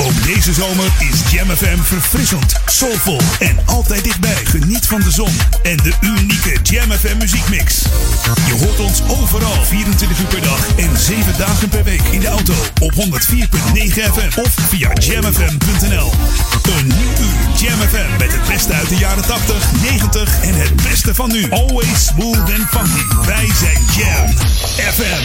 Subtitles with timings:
[0.00, 4.44] Ook deze zomer is Jam FM verfrissend, soulvol en altijd dichtbij.
[4.44, 7.82] Geniet van de zon en de unieke Jam FM muziekmix.
[8.46, 12.26] Je hoort ons overal 24 uur per dag en 7 dagen per week in de
[12.26, 12.98] auto op 104.9
[13.92, 16.12] FM of via jamfm.nl.
[16.78, 20.76] Een nieuw uur Jam FM met het beste uit de jaren 80, 90 en het
[20.76, 21.50] beste van nu.
[21.50, 23.26] Always smooth and funky.
[23.26, 24.36] Wij zijn Jam
[24.92, 25.24] FM.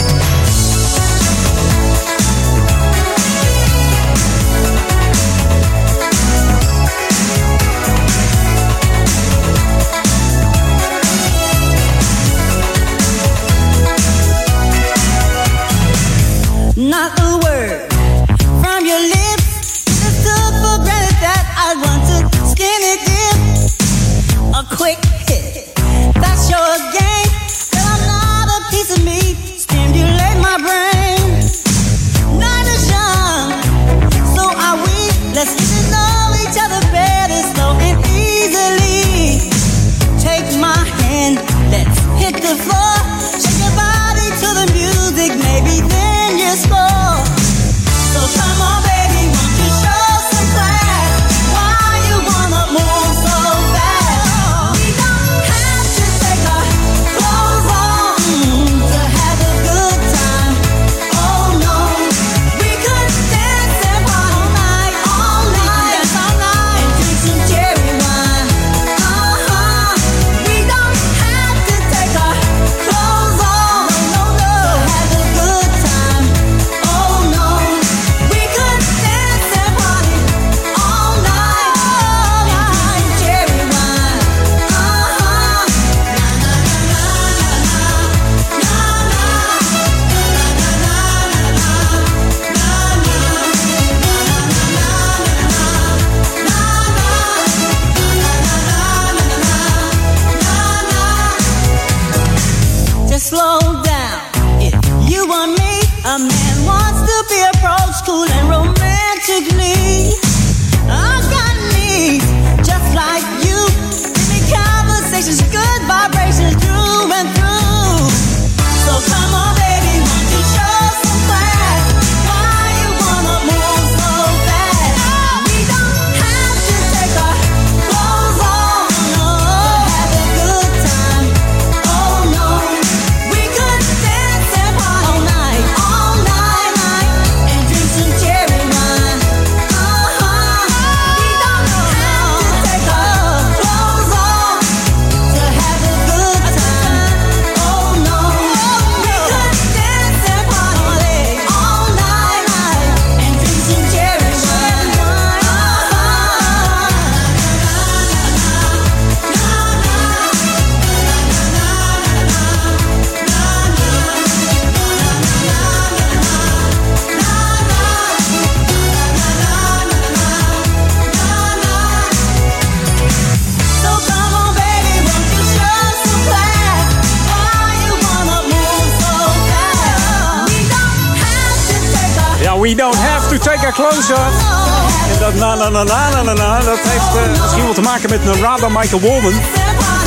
[182.61, 184.09] We don't have to take our clothes.
[184.09, 188.09] En dat na na na na na na dat heeft eh, misschien wel te maken
[188.09, 189.33] met Narada Michael Walden.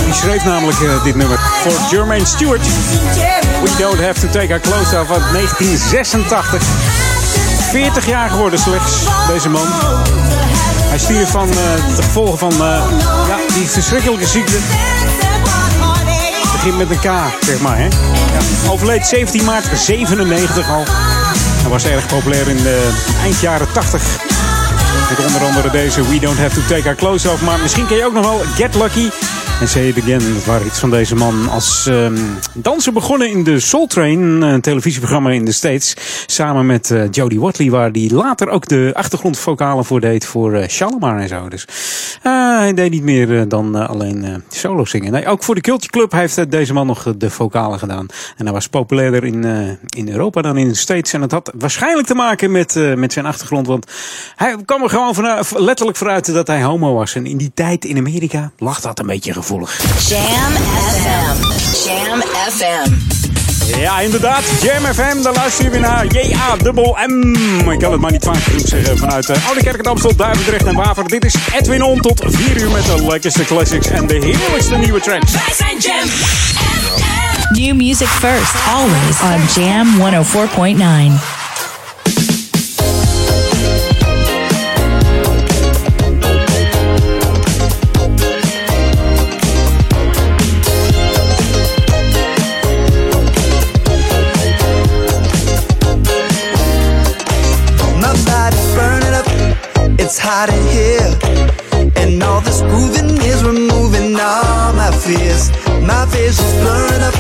[0.05, 2.61] Die schreef namelijk eh, dit nummer voor Jermaine Stewart.
[3.63, 6.63] We don't have to take our off uit 1986.
[7.71, 8.93] 40 jaar geworden slechts,
[9.29, 9.67] deze man.
[10.89, 12.53] Hij stierf van eh, de gevolgen van
[13.29, 14.57] ja, die verschrikkelijke ziekte.
[16.53, 17.11] Begint met een K,
[17.45, 17.77] zeg maar.
[17.77, 17.85] Hè?
[17.85, 20.85] Ja, overleed 17 maart 97 al.
[21.65, 24.03] Hij was erg populair in de eind jaren 80.
[25.09, 27.43] Met onder andere deze We Don't Have To Take Our Clothes Off.
[27.43, 29.11] Maar misschien ken je ook nog wel Get Lucky.
[29.61, 32.19] En Say It Again, waren iets van deze man als um,
[32.55, 35.97] danser begonnen in de Soul Train, een televisieprogramma in de States.
[36.27, 40.81] Samen met uh, Jodie Watley, waar hij later ook de achtergrondvocalen voor deed voor uh,
[41.01, 41.49] en zo.
[41.49, 41.67] Dus
[42.23, 45.13] uh, hij deed niet meer dan alleen solo zingen.
[45.13, 48.07] Nee, ook voor de Culture Club heeft deze man nog de vocalen gedaan.
[48.37, 49.45] En hij was populairder in,
[49.97, 51.13] in Europa dan in de States.
[51.13, 53.87] En dat had waarschijnlijk te maken met, met zijn achtergrond, want
[54.37, 57.15] hij kwam er gewoon letterlijk vooruit dat hij homo was.
[57.15, 59.61] En in die tijd in Amerika lag dat een beetje Jam
[60.89, 61.37] FM.
[61.87, 62.93] Jam FM.
[63.81, 64.43] Ja, inderdaad.
[64.63, 66.07] Jam FM, daar luister je weer naar.
[66.07, 67.71] J-A-M-M.
[67.71, 68.99] Ik kan het maar niet vaak genoeg zeggen.
[68.99, 71.09] Vanuit uh, Oude Kerk en Amstel, Duivendrecht en Waver.
[71.09, 75.01] Dit is Edwin On tot 4 uur met de lekkerste classics en de heerlijkste nieuwe
[75.01, 75.33] tracks.
[75.33, 76.09] Wij zijn Jam
[77.51, 79.87] New music first, always on Jam
[81.19, 81.44] 104.9.
[100.37, 105.53] It's hot here, and all this grooving is removing all my fears.
[105.87, 107.15] My vision's blurring up,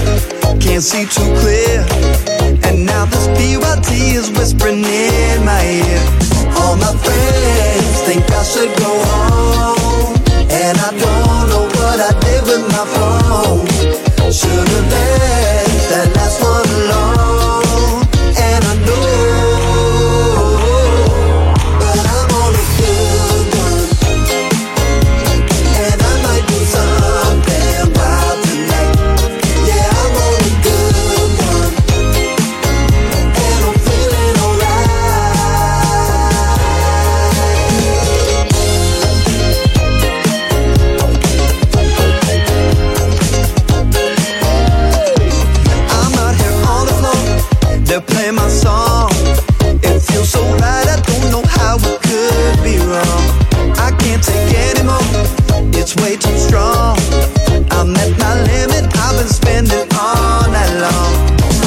[0.61, 1.87] can't see too clear.
[2.67, 6.03] And now this BYT is whispering in my ear.
[6.59, 10.15] All my friends think I should go home,
[10.51, 13.67] and I don't know what I did with my phone.
[14.33, 17.14] Should've left that last one alone,
[55.85, 56.97] It's way too strong.
[57.77, 58.89] I'm at my limit.
[58.97, 61.13] I've been spending all night long.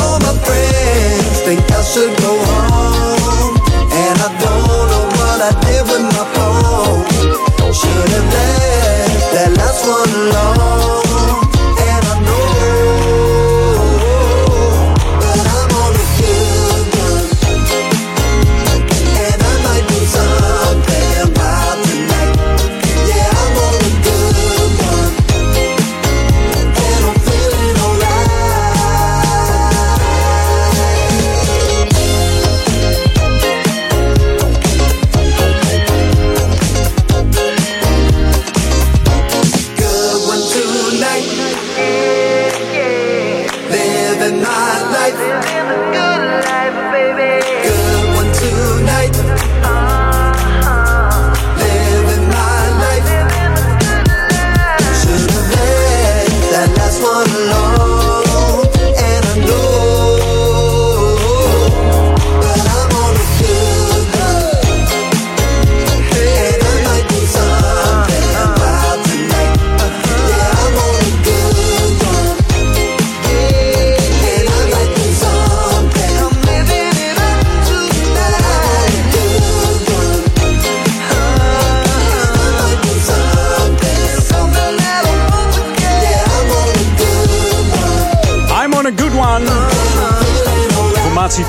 [0.01, 3.53] All my friends think I should go home,
[3.93, 7.05] and I don't know what I did with my phone.
[7.71, 10.56] Should have left that last one alone,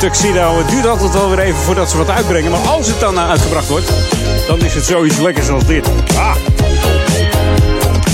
[0.08, 0.58] Tuxedo.
[0.58, 2.50] Het duurt altijd wel weer even voordat ze wat uitbrengen.
[2.50, 3.92] Maar als het dan nou uitgebracht wordt,
[4.46, 5.90] dan is het zoiets lekkers als dit.
[6.16, 6.34] Ah.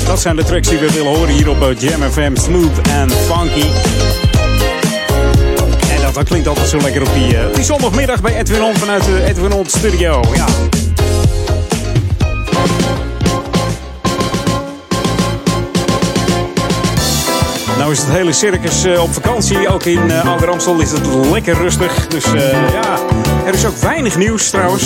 [0.06, 2.36] Dat zijn de tracks die we willen horen hier op eh, Jam FM.
[2.36, 3.66] Smooth and funky.
[5.90, 8.76] En dat, dat klinkt altijd zo lekker op die, eh, die zondagmiddag bij Edwin On
[8.76, 10.22] vanuit de Edwin On studio.
[10.34, 10.46] Ja.
[17.78, 19.68] Nou is het hele circus eh, op vakantie.
[19.68, 22.06] Ook in uh, Ouder Amstel is het lekker rustig.
[22.06, 22.98] Dus eh, ja,
[23.46, 24.84] er is ook weinig nieuws trouwens.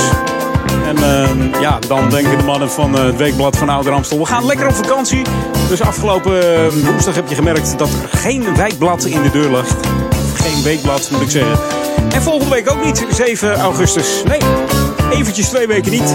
[0.89, 4.19] En eh, ja, dan denken de mannen van het Weekblad van Ouder Amstel...
[4.19, 5.23] we gaan lekker op vakantie.
[5.69, 9.51] Dus afgelopen eh, woensdag heb je gemerkt dat er geen wijkblad in de deur.
[9.51, 9.77] Of
[10.35, 11.59] geen weekblad, moet ik zeggen.
[12.15, 14.23] En volgende week ook niet, 7 augustus.
[14.29, 14.41] Nee,
[15.11, 16.15] eventjes twee weken niet.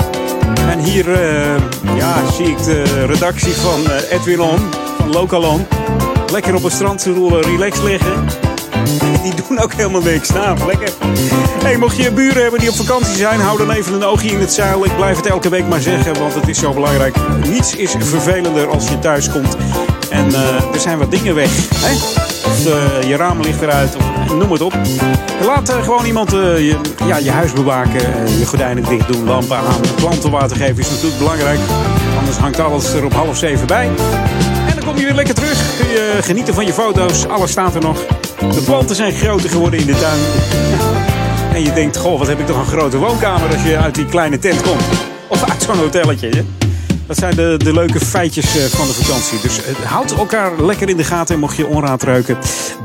[0.69, 1.55] En hier eh,
[1.95, 4.59] ja, zie ik de redactie van eh, Edwin On,
[4.97, 5.67] van Lokalon...
[6.33, 8.25] lekker op een strandstoel eh, relaxed liggen.
[9.23, 10.29] Die doen ook helemaal niks.
[10.29, 10.89] Nou, lekker.
[11.63, 14.39] Hey, mocht je buren hebben die op vakantie zijn, hou dan even een oogje in
[14.39, 14.85] het zeil.
[14.85, 17.15] Ik blijf het elke week maar zeggen, want het is zo belangrijk.
[17.49, 19.57] Niets is vervelender als je thuis komt
[20.09, 21.49] en uh, er zijn wat dingen weg.
[21.75, 21.93] Hè?
[22.49, 24.73] Of uh, je raam ligt eruit, of, noem het op.
[25.45, 28.01] Laat gewoon iemand je, ja, je huis bewaken,
[28.39, 29.81] je gordijnen dicht doen, lampen aan.
[29.95, 31.59] Planten water geven is natuurlijk belangrijk.
[32.17, 33.89] Anders hangt alles er op half zeven bij.
[34.83, 35.77] Dan kom je weer lekker terug.
[35.77, 37.27] Kun je genieten van je foto's.
[37.27, 38.05] Alles staat er nog.
[38.39, 40.19] De planten zijn groter geworden in de tuin.
[41.53, 44.05] En je denkt, goh, wat heb ik toch een grote woonkamer als je uit die
[44.05, 44.83] kleine tent komt.
[45.27, 46.29] Of uit zo'n hotelletje.
[47.07, 49.39] Dat zijn de, de leuke feitjes van de vakantie.
[49.41, 51.33] Dus uh, houd elkaar lekker in de gaten.
[51.33, 52.37] En mocht je onraad ruiken,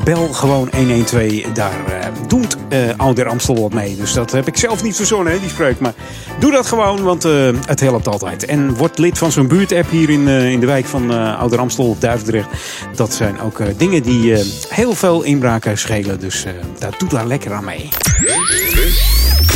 [0.04, 1.52] bel gewoon 112.
[1.54, 3.96] Daar uh, doet uh, Ouder Amstel wat mee.
[3.96, 5.78] Dus dat heb ik zelf niet verzonnen, hè, die spreuk.
[5.80, 5.94] Maar
[6.38, 7.22] doe dat gewoon, want
[7.66, 8.44] het helpt altijd.
[8.44, 12.48] En word lid van zo'n buurtapp hier in, in de wijk van Ouder Amstel, Duivendrecht.
[12.94, 16.20] Dat zijn ook dingen die heel veel inbraken schelen.
[16.20, 16.44] Dus
[16.78, 17.88] daar doe daar lekker aan mee.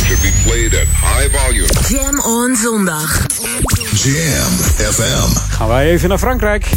[0.03, 1.67] should be played at high volume.
[1.89, 3.25] Jam on zondag.
[3.93, 4.53] Jam
[4.91, 5.51] FM.
[5.51, 6.69] Gaan wij even naar Frankrijk.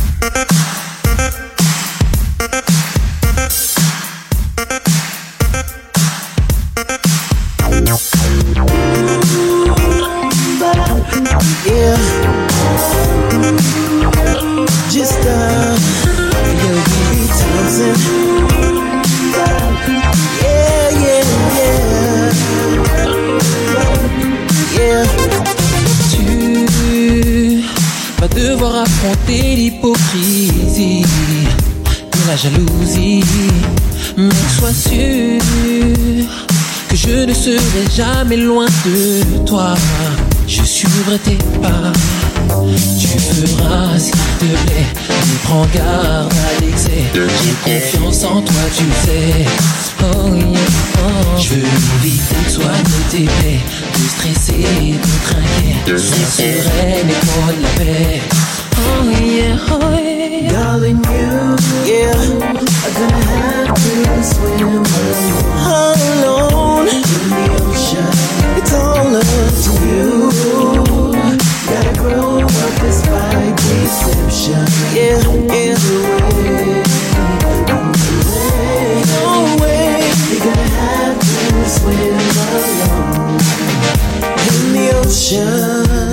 [29.16, 33.24] Affronter l'hypocrisie et la jalousie.
[34.16, 35.40] Mais sois sûr
[36.88, 39.74] que je ne serai jamais loin de toi.
[40.46, 41.92] Je suivrai tes pas.
[43.00, 44.86] Tu feras s'il te plaît.
[45.08, 47.04] Mais prends garde à l'excès.
[47.14, 49.46] J'ai confiance en toi, tu sais.
[50.00, 50.60] Oh yeah,
[50.98, 51.40] oh.
[51.40, 51.66] Je veux
[52.04, 53.60] éviter de soigner tes plaies.
[53.94, 55.98] De stresser, de trinquer.
[55.98, 58.22] Sois sereine et prends la paix.
[59.06, 59.56] Yeah.
[60.50, 61.56] Darling, you,
[62.98, 64.82] gonna have to swim
[65.62, 68.10] alone in the ocean.
[68.58, 69.26] It's all up
[69.62, 70.10] to you.
[71.70, 74.66] Gotta grow up despite deception.
[79.60, 81.34] Way, you're gonna have to
[81.68, 83.38] swim alone
[84.48, 86.05] in the ocean.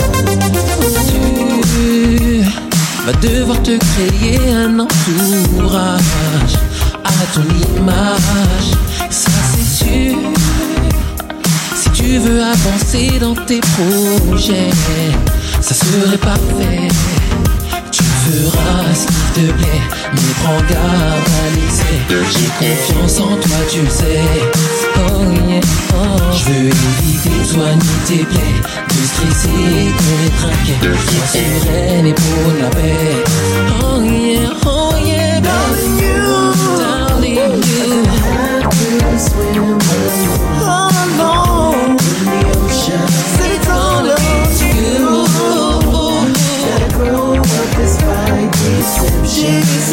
[3.05, 6.55] Vas devoir te créer un entourage
[7.03, 7.43] à ton
[7.77, 8.71] image,
[9.09, 10.17] ça c'est sûr.
[11.75, 14.71] Si tu veux avancer dans tes projets,
[15.59, 16.87] ça serait parfait.
[18.23, 19.81] Tu feras s'il te plaît,
[20.13, 21.99] mais prends garde à l'excès.
[22.09, 24.21] J'ai confiance en toi, tu le sais.
[24.95, 25.59] Oh yeah,
[25.93, 26.31] oh.
[26.31, 30.77] Je veux éviter de soigner tes plaies, de stresser, de trinquer.
[30.81, 33.23] Sois sereine et pour la paix.
[33.81, 37.73] Oh yeah, oh yeah, darling you, darling you.
[39.19, 40.82] Swim?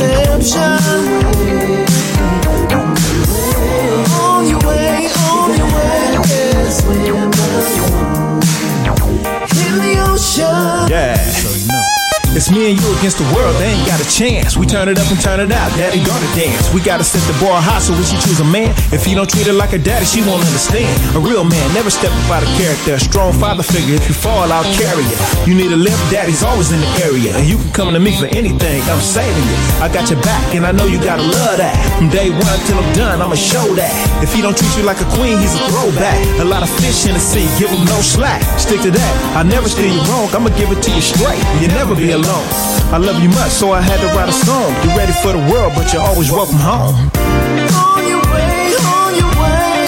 [0.00, 1.50] Deception.
[12.40, 14.56] It's me and you against the world, they ain't got a chance.
[14.56, 16.73] We turn it up and turn it out, daddy gonna dance.
[16.73, 19.28] We gotta set the bar high so when she choose a man, if he don't
[19.28, 20.88] treat her like a daddy, she won't understand.
[21.12, 22.97] A real man never step up out of character.
[22.97, 25.18] A strong father figure, if you fall, I'll carry you.
[25.44, 27.37] You need a lift, daddy's always in the area.
[27.37, 29.59] And you can come to me for anything, I'm saving you.
[29.85, 31.76] I got your back, and I know you gotta love that.
[32.00, 33.92] From day one till I'm done, I'ma show that.
[34.25, 36.16] If he don't treat you like a queen, he's a throwback.
[36.40, 38.40] A lot of fish in the sea, give him no slack.
[38.56, 41.44] Stick to that, I never steer you wrong, I'ma give it to you straight.
[41.61, 42.29] You'll never be alone.
[42.32, 44.75] I love you much, so I had to write a song.
[44.84, 46.94] You ready for the world, but you're always welcome home.
[46.94, 49.87] On your way, on your way.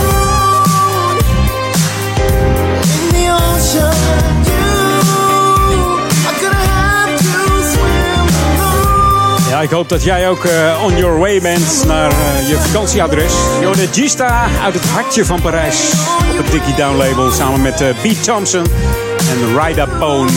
[0.00, 1.18] Alone
[2.98, 3.94] in the ocean.
[5.70, 5.86] You
[6.28, 9.50] are gonna have to swim alone.
[9.50, 13.32] Ja, ik hoop dat jij ook eh, on your way bent naar eh, je vakantieadres.
[13.60, 15.92] Jode Gista uit het hartje van Parijs.
[16.30, 18.64] Op het Dickie Down label samen met eh Pete Thompson
[19.30, 20.30] en Ryda Bone.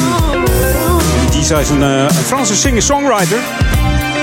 [1.54, 3.38] Gista is een, eh, een Franse singer-songwriter.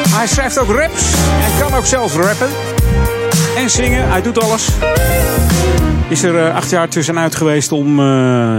[0.08, 1.02] Hij schrijft ook raps
[1.44, 2.48] en kan ook zelf rappen.
[3.56, 4.68] En zingen, hij doet alles.
[6.10, 8.04] Is er eh, acht jaar tussenuit geweest om eh,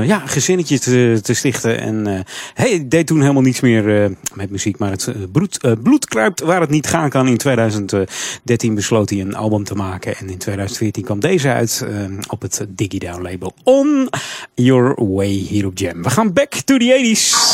[0.08, 1.80] ja, gezinnetje te, te stichten.
[1.80, 2.20] En eh,
[2.54, 4.78] hij deed toen helemaal niets meer met muziek.
[4.78, 7.28] Maar het bloed, bloed kruipt waar het niet gaan kan.
[7.28, 10.18] In 2013 besloot hij een album te maken.
[10.18, 11.86] En in 2014 kwam deze uit
[12.28, 13.54] op het DigiDown label.
[13.64, 14.10] On
[14.54, 16.04] Your Way hier op Jam.
[16.04, 17.52] We gaan back to the 80s.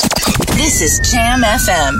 [0.55, 1.93] This is Jam FM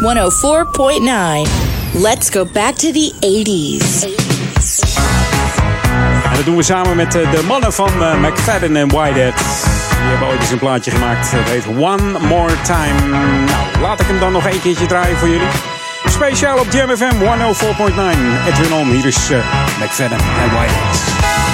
[1.93, 2.01] 104.9.
[2.01, 4.05] Let's go back to the 80s.
[4.57, 5.06] 80s.
[6.37, 9.35] Dat doen we samen met eh, de mannen van eh, McFadden en Whitehead.
[9.35, 11.25] Die hebben ooit eens een plaatje gemaakt.
[11.25, 13.17] Eh, dat heet One More Time.
[13.45, 15.47] Nou, laat ik hem dan nog een keertje draaien voor jullie.
[16.05, 18.47] Speciaal op JamFM 104.9.
[18.47, 19.29] Edwin Om, hier is
[19.79, 21.46] McFadden en Whitehead.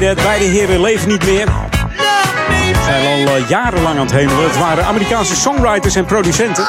[0.00, 1.46] Beide heren leven niet meer.
[1.46, 4.44] Ze Zijn al eh, jarenlang aan het hemelen.
[4.44, 6.68] Het waren Amerikaanse songwriters en producenten.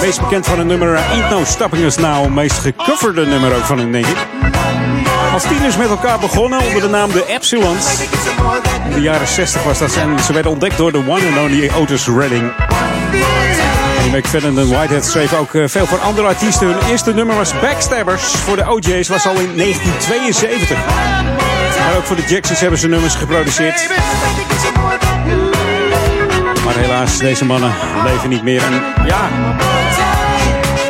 [0.00, 2.28] Meest bekend van een nummer eh, Eat No Stopping Us Now.
[2.28, 4.06] Meest gecoverde nummer ook van hun, denk.
[5.32, 7.86] Als tieners met elkaar begonnen onder de naam de Epsilons.
[8.88, 9.96] In de jaren 60 was dat.
[9.96, 12.52] En ze werden ontdekt door de one and only Otis Redding.
[13.98, 16.66] En McFadden en Whitehead schreven ook eh, veel voor andere artiesten.
[16.66, 21.39] Hun eerste nummer was Backstabbers voor de OJ's, was al in 1972.
[21.90, 23.88] Maar ook voor de Jacksons hebben ze nummers geproduceerd.
[26.64, 27.72] Maar helaas, deze mannen
[28.04, 28.62] leven niet meer.
[28.62, 28.72] En
[29.06, 29.28] ja,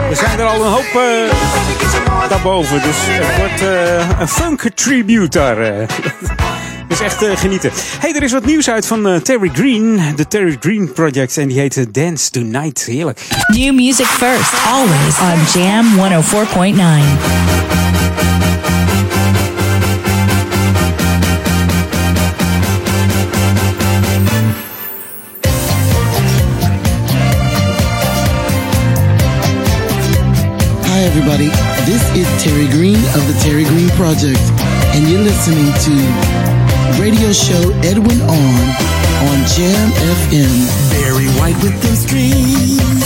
[0.09, 2.83] we zijn er al een hoop uh, daarboven.
[2.83, 5.57] Dus het wordt eh, een funk tribute daar.
[6.89, 7.71] Dus echt genieten.
[7.99, 10.01] hey, er is wat nieuws uit van Terry Green.
[10.17, 11.37] De Terry Green Project.
[11.37, 12.85] En die heet Dance Tonight.
[12.85, 13.21] Heerlijk.
[13.47, 14.53] New music first.
[14.67, 15.87] Always on Jam
[16.77, 18.10] 104.9.
[31.11, 31.49] everybody.
[31.91, 34.39] This is Terry Green of the Terry Green Project,
[34.95, 38.91] and you're listening to radio show Edwin On
[39.27, 40.91] on Jam FM.
[40.93, 43.00] Barry White with them strings.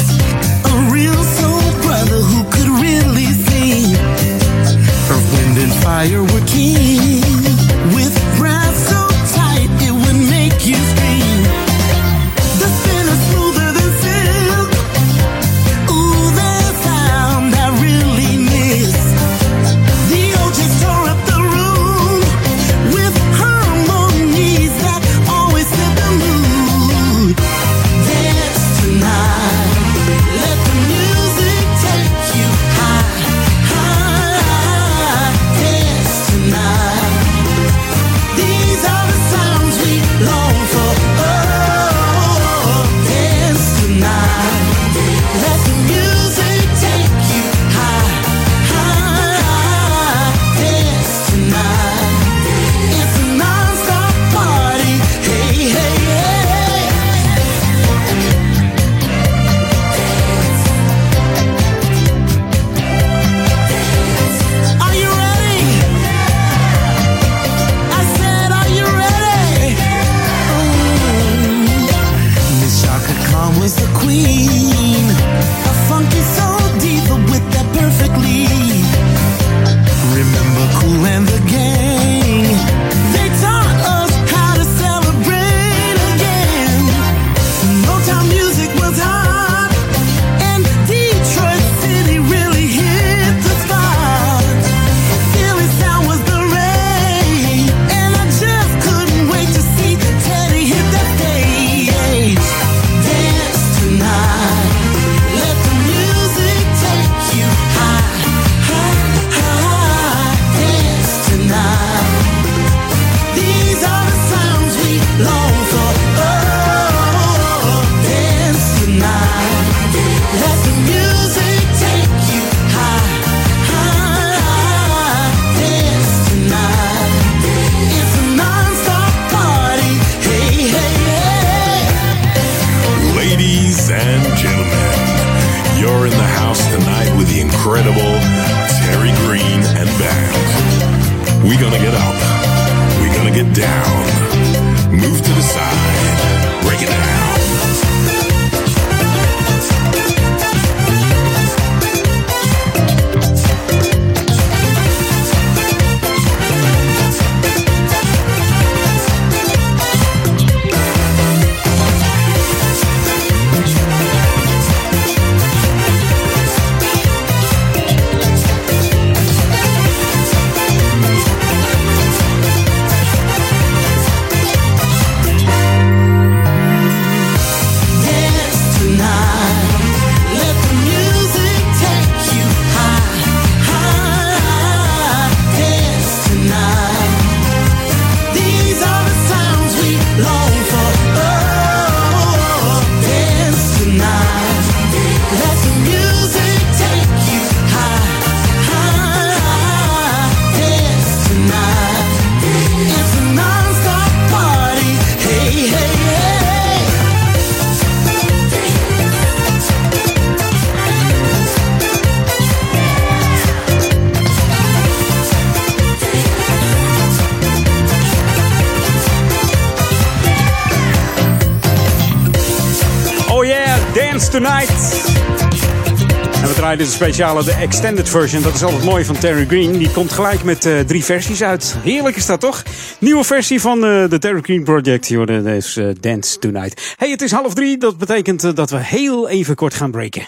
[227.04, 228.42] speciale, de extended version.
[228.42, 229.78] Dat is altijd mooi van Terry Green.
[229.78, 231.76] Die komt gelijk met eh, drie versies uit.
[231.82, 232.62] Heerlijk is dat toch?
[232.98, 235.14] Nieuwe versie van eh, de Terry Green Project.
[235.14, 236.94] worden deze eh, Dance Tonight.
[236.96, 237.78] Hey, het is half drie.
[237.78, 240.26] Dat betekent dat we heel even kort gaan breken.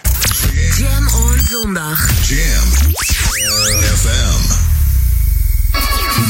[0.77, 2.27] Jam on zondag.
[2.27, 2.67] Jam
[3.95, 4.41] FM.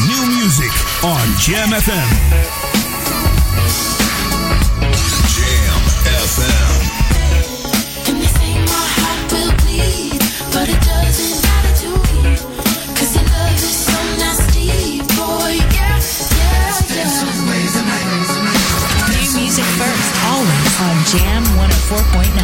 [0.07, 2.86] New music on Jam FM.
[21.95, 22.36] point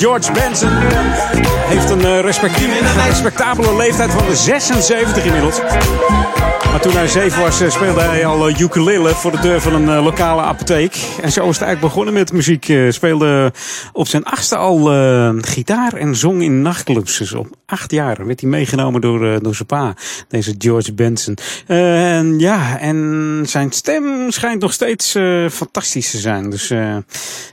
[0.00, 2.20] George Benson heeft een eh,
[3.06, 5.60] respectabele leeftijd van de 76 inmiddels.
[6.70, 9.74] Maar toen hij zeven was, eh, speelde hij al eh, ukulele voor de deur van
[9.74, 10.96] een lokale apotheek.
[11.22, 12.72] En zo is het eigenlijk begonnen met muziek.
[12.88, 13.52] Speelde
[14.00, 17.18] op zijn achtste al eh, gitaar en zong in nachtclubs.
[17.18, 19.94] Dus op acht jaar werd hij meegenomen door, eh, door zijn pa,
[20.28, 21.36] deze George Benson.
[21.66, 25.10] En ja, en zijn stem schijnt nog steeds
[25.50, 26.50] fantastisch te zijn.
[26.50, 26.68] Dus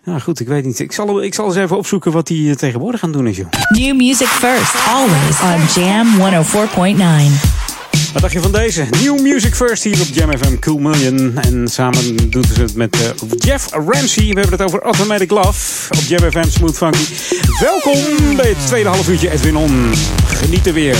[0.03, 0.79] nou goed, ik weet niet.
[0.79, 3.49] Ik zal, ik zal eens even opzoeken wat hij tegenwoordig aan doen is, joh.
[3.69, 7.66] New music first, always on Jam 104.9.
[8.13, 8.85] Wat dacht je van deze?
[9.03, 11.37] New Music First hier op Jam FM Cool Million.
[11.37, 14.23] En samen doen ze het met eh, Jeff Ramsey.
[14.23, 17.03] We hebben het over Automatic Love op Jam FM Smooth Funky.
[17.59, 19.93] Welkom bij het tweede half uurtje Edwin On.
[20.27, 20.97] Geniet er weer.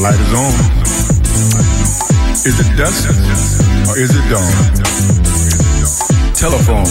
[0.00, 0.54] light is on.
[2.48, 3.08] Is it dusk
[3.88, 4.52] or is it dawn?
[6.34, 6.88] Telephone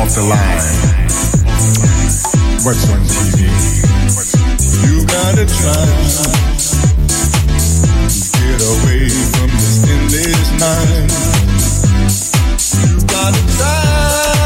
[0.00, 1.08] off the line.
[2.64, 3.40] What's on TV?
[4.86, 5.84] You gotta try
[8.40, 11.10] get away from this endless night.
[12.88, 14.43] You gotta try.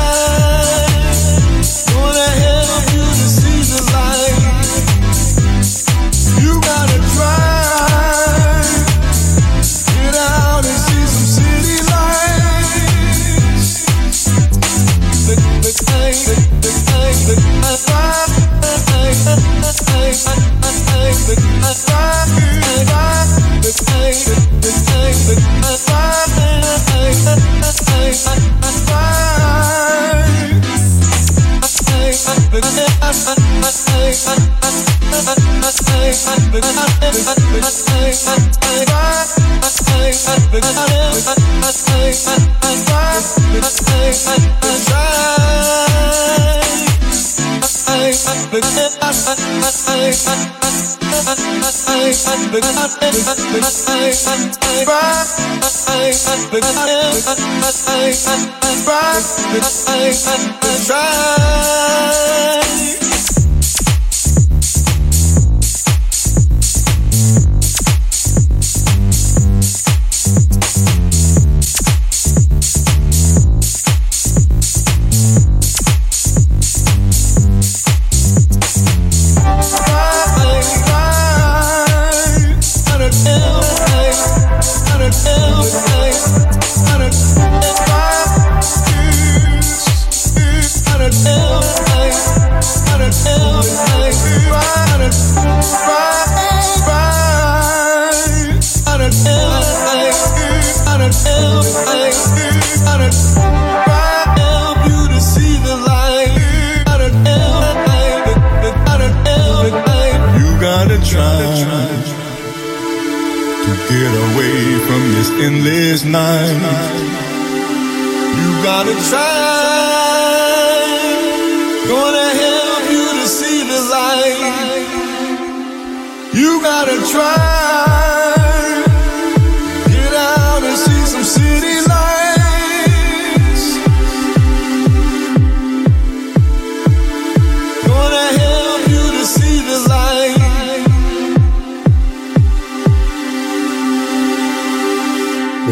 [60.89, 62.78] Right.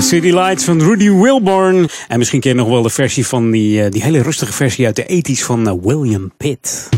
[0.07, 1.89] City Lights van Rudy Wilburn.
[2.09, 4.87] En misschien ken je nog wel de versie van die, eh, die hele rustige versie
[4.87, 6.89] uit de 80s van eh, William Pitt.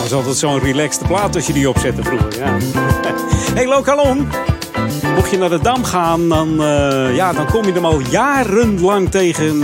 [0.00, 2.38] was altijd zo'n relaxed plaat als je die opzette vroeger.
[2.38, 2.56] Ja.
[3.54, 4.28] Hey Lokalon,
[5.14, 9.10] mocht je naar de Dam gaan, dan, eh, ja, dan kom je hem al jarenlang
[9.10, 9.62] tegen.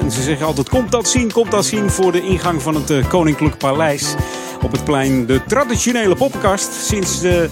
[0.00, 3.08] En ze zeggen altijd, komt dat zien, komt dat zien voor de ingang van het
[3.08, 4.14] Koninklijk Paleis.
[4.62, 6.72] Op het plein de traditionele poppenkast.
[6.72, 7.50] Sinds de...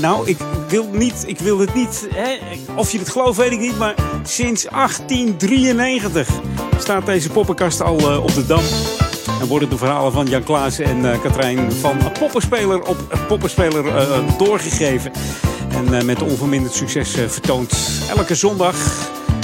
[0.00, 0.36] Nou, ik
[0.68, 2.08] wil, niet, ik wil het niet...
[2.14, 2.38] Hè,
[2.74, 3.78] of je het gelooft, weet ik niet.
[3.78, 6.28] Maar sinds 1893
[6.78, 8.62] staat deze poppenkast al eh, op de Dam.
[9.40, 12.96] En worden de verhalen van Jan Klaas en eh, Katrijn van poppenspeler op
[13.28, 15.12] poppenspeler eh, doorgegeven.
[15.72, 17.74] En eh, met onverminderd succes eh, vertoond
[18.16, 18.76] elke zondag.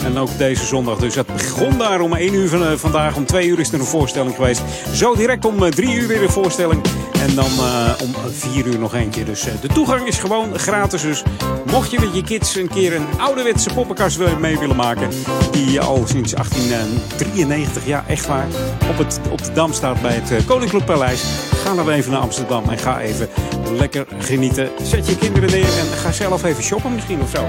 [0.08, 0.98] En ook deze zondag.
[0.98, 3.16] Dus het begon daar om 1 uur van, eh, vandaag.
[3.16, 4.62] Om 2 uur is er een voorstelling geweest.
[4.92, 6.80] Zo direct om 3 uur weer een voorstelling.
[7.20, 9.24] En dan eh, om 4 uur nog eentje.
[9.24, 11.02] Dus eh, de toegang is gewoon gratis.
[11.02, 11.22] Dus
[11.70, 15.08] mocht je met je kids een keer een ouderwetse poppenkast mee willen maken.
[15.50, 18.46] Die al sinds 1893, ja echt waar,
[18.90, 21.22] op, het, op de Dam staat bij het eh, Koninklijk Paleis.
[21.64, 23.28] Ga dan even naar Amsterdam en ga even
[23.72, 24.70] lekker genieten.
[24.82, 27.44] Zet je kinderen neer en ga zelf even shoppen misschien of zo.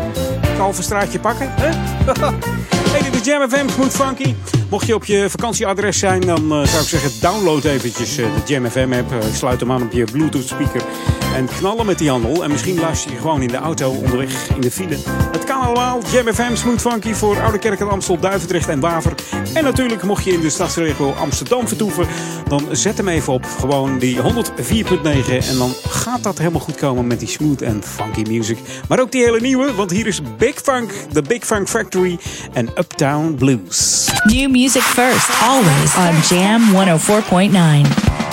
[0.58, 1.70] Kalverstraatje pakken, hè?
[2.92, 4.36] Hey, dit is Jam FM, Smooth Funky.
[4.70, 8.54] Mocht je op je vakantieadres zijn, dan eh, zou ik zeggen download eventjes eh, de
[8.54, 9.12] Jam FM app.
[9.12, 10.82] Eh, sluit hem aan op je Bluetooth speaker
[11.36, 12.44] en knallen met die handel.
[12.44, 14.98] En misschien luister je gewoon in de auto onderweg in de file.
[15.32, 16.00] Het kan allemaal.
[16.12, 19.14] Jam FM, Smooth Funky voor Oude Kerk en Amstel, Duivendrecht en Waver.
[19.54, 22.08] En natuurlijk mocht je in de stadsregio Amsterdam vertoeven,
[22.48, 23.46] dan zet hem even op.
[23.60, 24.24] Gewoon die 104.9
[25.50, 28.58] en dan gaat dat helemaal goed komen met die smooth en funky music.
[28.88, 32.20] Maar ook die hele nieuwe, want hier is Big Funk, The Big Funk Factory
[32.54, 34.10] en Uptown Blues.
[34.28, 38.29] New music first, always on Jam 104.9.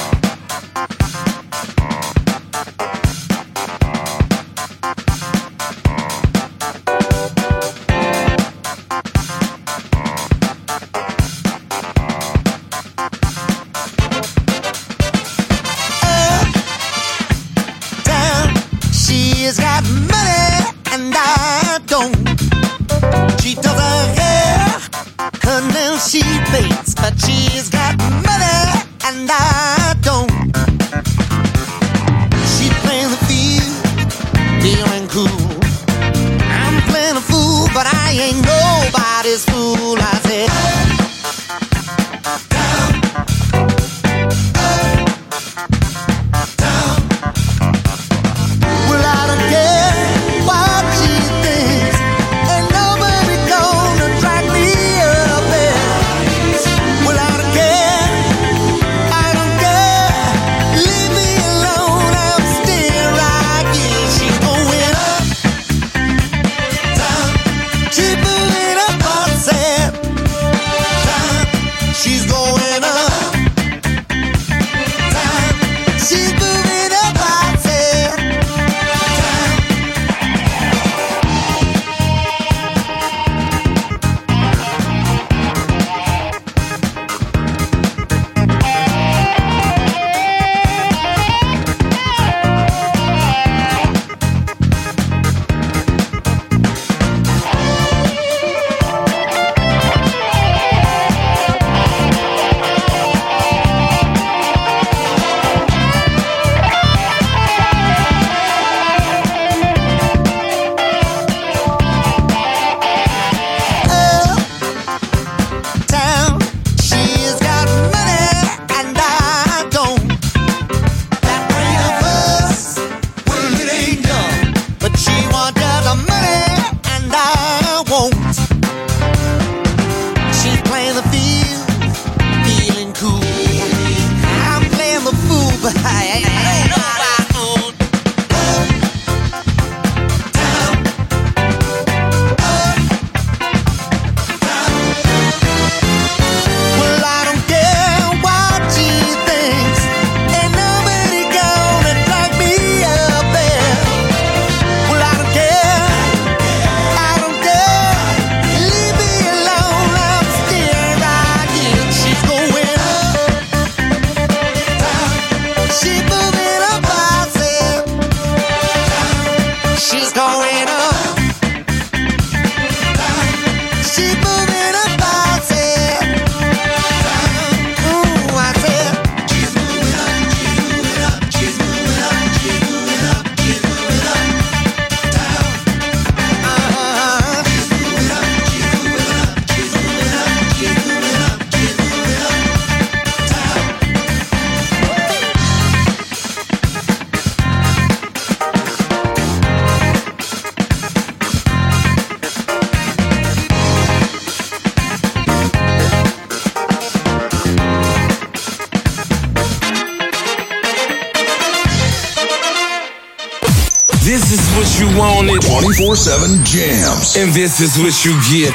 [217.19, 218.53] And this is what you get.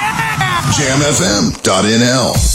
[0.78, 2.51] JamFM.nl.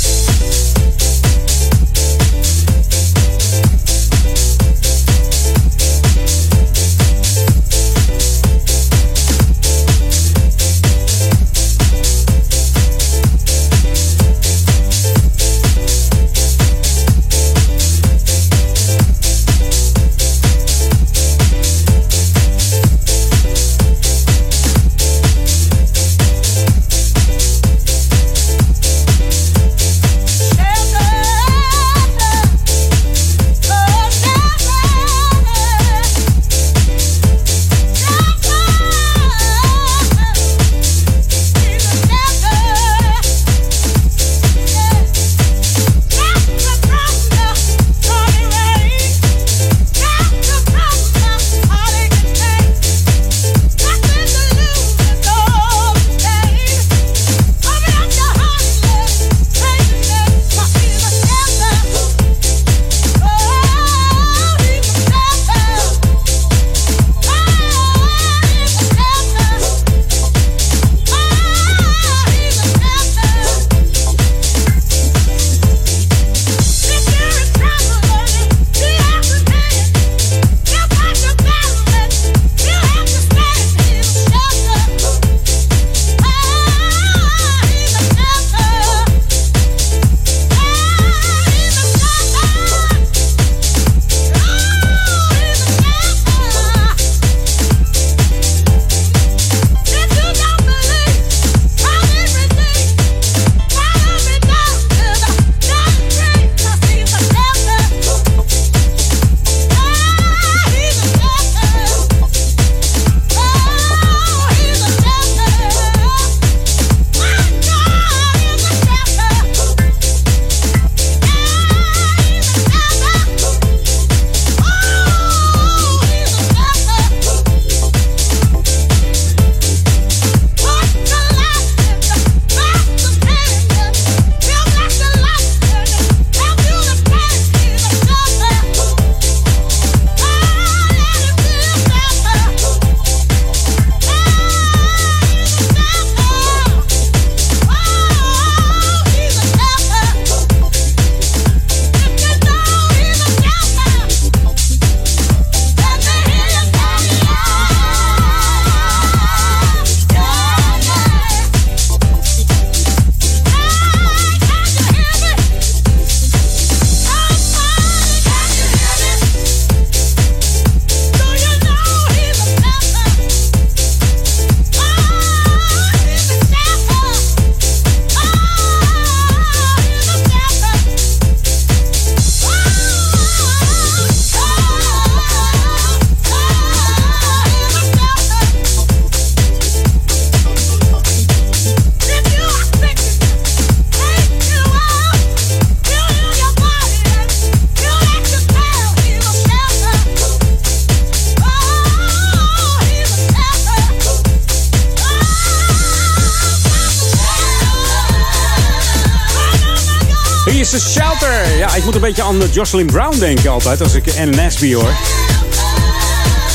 [212.07, 214.93] beetje aan Jocelyn Brown denken altijd als ik NNSB hoor.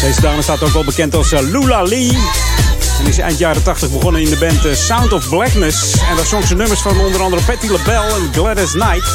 [0.02, 2.18] Deze dame staat ook wel bekend als eh, Lula Lee.
[3.00, 5.94] En is eind jaren 80 begonnen in de band eh, Sound of Blackness.
[6.10, 9.08] En daar zong ze nummers van onder andere Patti LaBelle en Gladys Knight.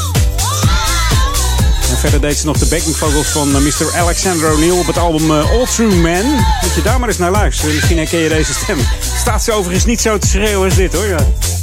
[1.90, 3.98] En verder deed ze nog de backing vocals van eh, Mr.
[3.98, 6.30] Alexander O'Neill op het album All True Man.
[6.62, 7.74] Moet je daar maar eens naar luisteren.
[7.74, 8.78] Misschien herken je deze stem.
[9.18, 11.16] Staat ze overigens niet zo te schreeuwen als dit hoor.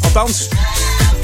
[0.04, 0.48] Althans,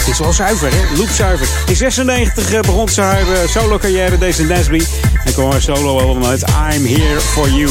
[0.10, 0.98] is wel zuiver, hè?
[0.98, 1.48] Loopzuiver.
[1.68, 4.82] In 96 eh, begon ze eh, solo-carrière, deze Nesby.
[5.26, 7.70] En kwam haar solo-album uit I'm Here For You.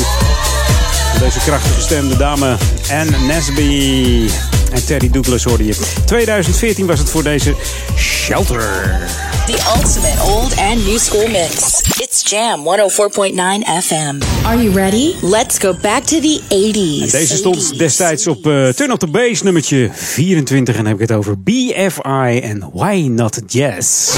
[1.14, 2.57] En Deze krachtige stem, de dame
[2.91, 4.28] Anne Nesby.
[4.72, 5.76] En Terry Douglas hoorde je.
[6.05, 7.55] 2014 was het voor deze
[7.97, 9.01] Shelter.
[9.47, 12.08] The ultimate old and new school mix.
[12.31, 14.22] Jam 104.9 FM.
[14.45, 15.14] Are you ready?
[15.22, 17.03] Let's go back to the 80s.
[17.03, 20.76] En deze stond destijds op eh, Turn Up The Bass nummertje 24.
[20.76, 24.16] En dan heb ik het over BFI en Why Not Jazz.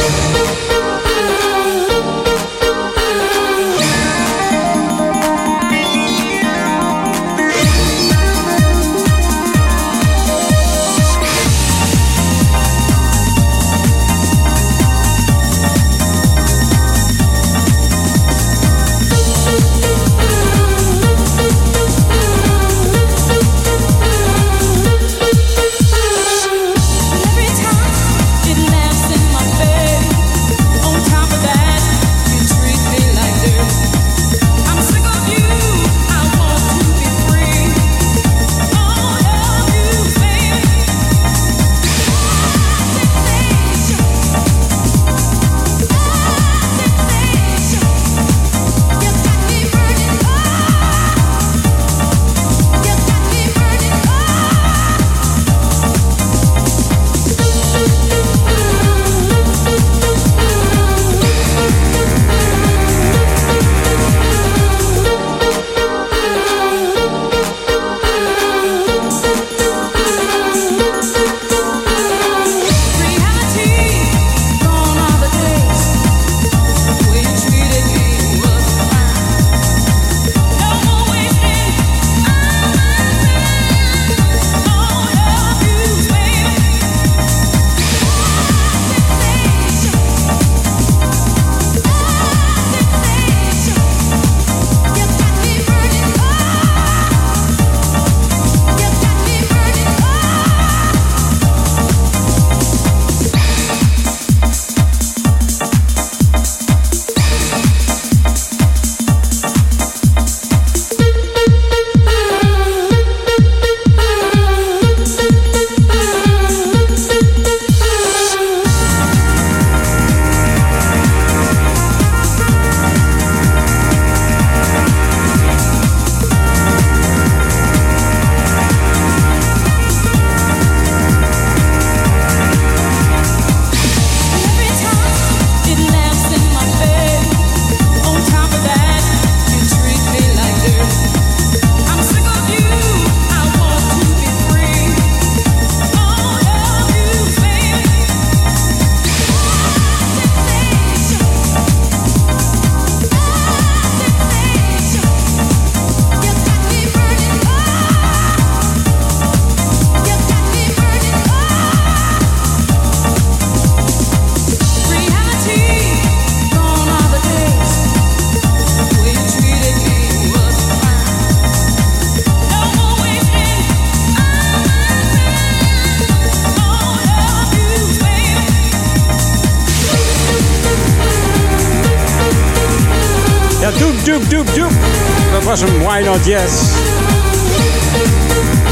[186.01, 186.51] Why Not Yes.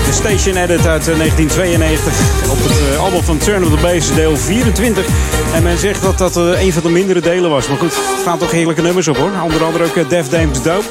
[0.07, 4.15] De Station Edit uit eh, 1992 op het eh, album van Turn of the Bass,
[4.15, 5.07] deel 24.
[5.55, 7.69] En men zegt dat dat eh, een van de mindere delen was.
[7.69, 9.31] Maar goed, er staan toch heerlijke nummers op hoor.
[9.45, 10.85] Onder andere ook eh, Def Dames Dope.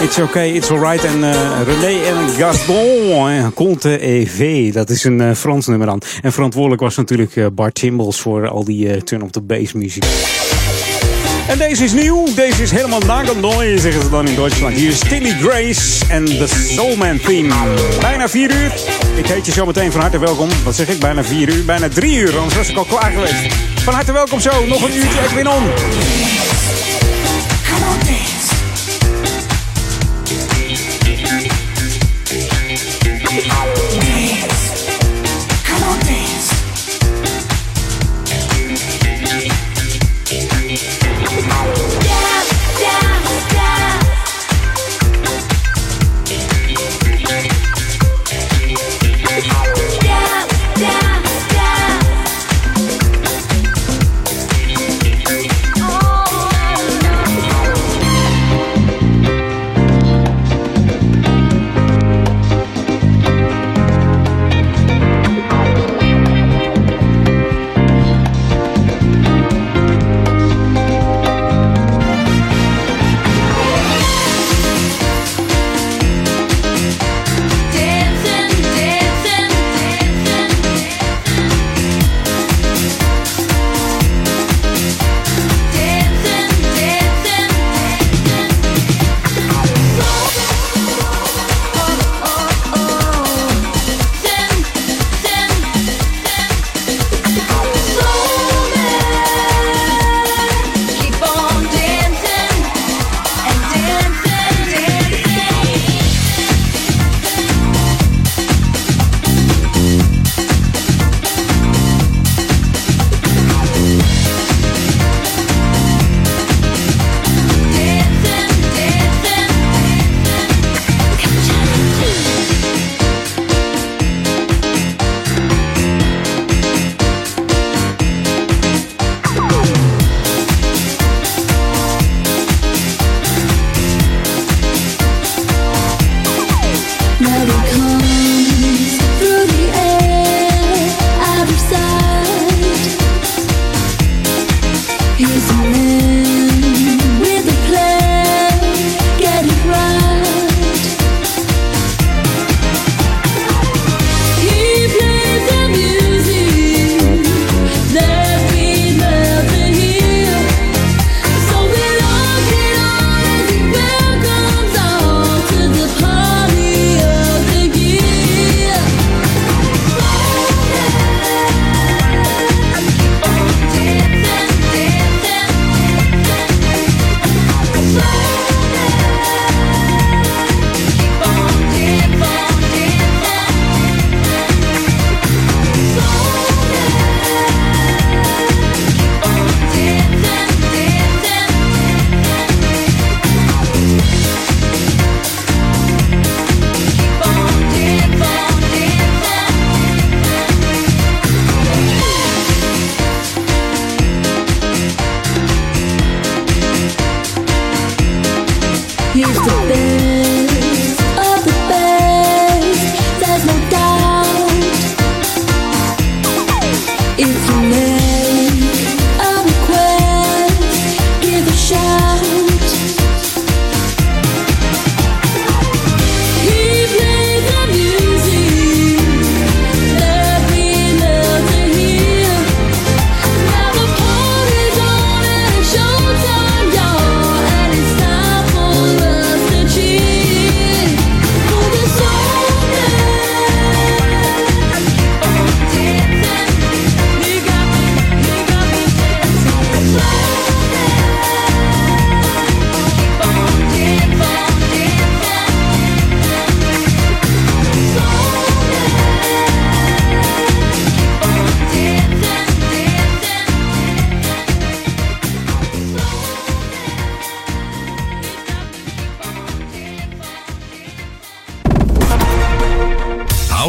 [0.00, 1.04] It's Okay, It's Alright.
[1.04, 4.72] En eh, René en Gaston, eh, Conte EV.
[4.72, 6.02] Dat is een eh, Frans nummer dan.
[6.22, 9.72] En verantwoordelijk was natuurlijk eh, Bart Timbals voor al die eh, Turn of the Bass
[9.72, 10.04] muziek.
[11.48, 12.24] En deze is nieuw.
[12.34, 14.76] Deze is helemaal nagelneu, zeggen ze dan in Duitsland.
[14.76, 17.54] Hier is Tilly Grace en de Soulman Theme.
[18.00, 18.72] Bijna vier uur.
[19.14, 20.48] Ik heet je zo meteen van harte welkom.
[20.64, 20.98] Wat zeg ik?
[20.98, 21.64] Bijna vier uur.
[21.64, 23.54] Bijna drie uur, anders was ik al klaar geweest.
[23.82, 24.66] Van harte welkom zo.
[24.66, 25.62] Nog een uurtje Edwin On.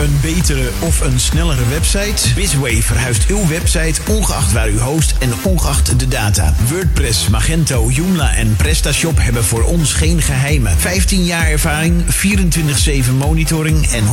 [0.00, 2.34] Een betere of een snellere website?
[2.34, 6.54] Bizway verhuist uw website ongeacht waar u host en ongeacht de data.
[6.68, 10.78] WordPress, Magento, Joomla en PrestaShop hebben voor ons geen geheimen.
[10.78, 14.04] 15 jaar ervaring, 24-7 monitoring en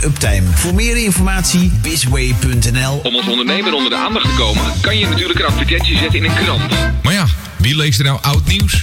[0.00, 0.46] 100% uptime.
[0.54, 3.00] Voor meer informatie bizway.nl.
[3.02, 6.24] Om als ondernemer onder de aandacht te komen, kan je natuurlijk een advertentie zetten in
[6.24, 6.72] een krant.
[7.02, 8.82] Maar ja, wie leest er nou oud nieuws?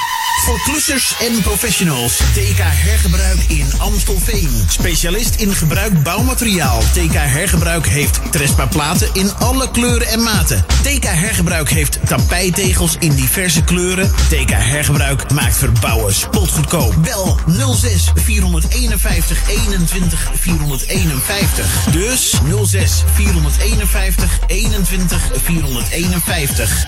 [0.39, 2.17] Voor klussers en professionals.
[2.17, 4.65] TK Hergebruik in Amstelveen.
[4.69, 6.79] Specialist in gebruik bouwmateriaal.
[6.79, 10.65] TK Hergebruik heeft Trespa platen in alle kleuren en maten.
[10.81, 14.11] TK Hergebruik heeft tapijtegels in diverse kleuren.
[14.29, 16.95] TK Hergebruik maakt verbouwen spotgoedkoop.
[17.03, 17.39] Bel
[17.75, 21.83] 06 451 21 451.
[21.91, 26.87] Dus 06 451 21 451.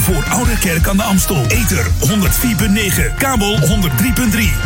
[0.00, 1.46] Voor Ouderkerk aan de Amstel.
[1.48, 3.66] Ether 104.9, kabel 103.3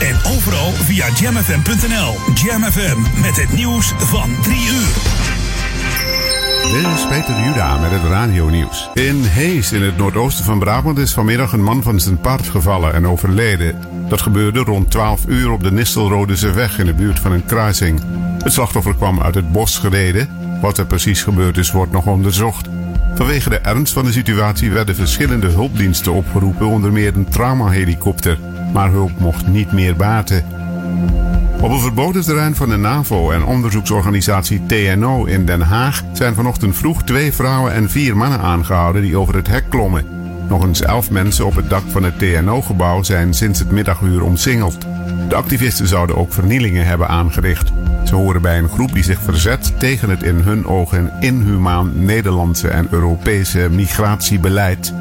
[0.01, 2.17] en overal via jamfm.nl.
[2.35, 5.27] Jam FM met het nieuws van 3 uur.
[6.73, 8.91] Dit is Peter Juda met het radio-nieuws.
[8.95, 12.95] In Hees, in het noordoosten van Brabant, is vanmiddag een man van zijn paard gevallen
[12.95, 13.75] en overleden.
[14.09, 18.01] Dat gebeurde rond 12 uur op de Nistelrodese weg in de buurt van een kruising.
[18.43, 20.29] Het slachtoffer kwam uit het bos gereden.
[20.61, 22.69] Wat er precies gebeurd is, wordt nog onderzocht.
[23.19, 28.39] Vanwege de ernst van de situatie werden verschillende hulpdiensten opgeroepen, onder meer een traumahelikopter.
[28.73, 30.45] Maar hulp mocht niet meer baten.
[31.61, 36.77] Op een verboden terrein van de NAVO en onderzoeksorganisatie TNO in Den Haag zijn vanochtend
[36.77, 40.05] vroeg twee vrouwen en vier mannen aangehouden die over het hek klommen.
[40.49, 44.79] Nog eens elf mensen op het dak van het TNO-gebouw zijn sinds het middaguur omsingeld.
[45.29, 47.73] De activisten zouden ook vernielingen hebben aangericht.
[48.09, 52.69] Ze horen bij een groep die zich verzet tegen het in hun ogen inhumaan Nederlandse
[52.69, 54.93] en Europese migratiebeleid.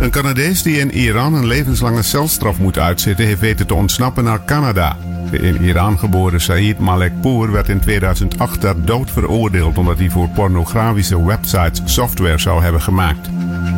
[0.00, 4.44] Een Canadees die in Iran een levenslange celstraf moet uitzitten, heeft weten te ontsnappen naar
[4.44, 4.96] Canada.
[5.30, 10.28] De in Iran geboren Saeed Malekpour werd in 2008 ter dood veroordeeld omdat hij voor
[10.28, 13.28] pornografische websites software zou hebben gemaakt.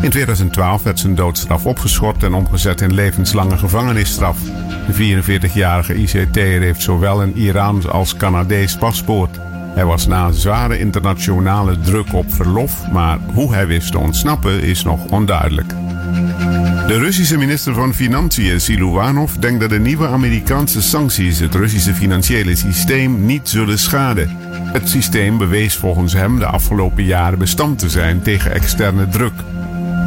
[0.03, 4.39] In 2012 werd zijn doodstraf opgeschort en omgezet in levenslange gevangenisstraf.
[4.87, 9.39] De 44-jarige ICT'er heeft zowel een Iraans als Canadees paspoort.
[9.75, 14.83] Hij was na zware internationale druk op verlof, maar hoe hij wist te ontsnappen is
[14.83, 15.69] nog onduidelijk.
[16.87, 22.57] De Russische minister van Financiën, Siluanov, denkt dat de nieuwe Amerikaanse sancties het Russische financiële
[22.57, 24.37] systeem niet zullen schaden.
[24.73, 29.35] Het systeem bewees volgens hem de afgelopen jaren bestand te zijn tegen externe druk.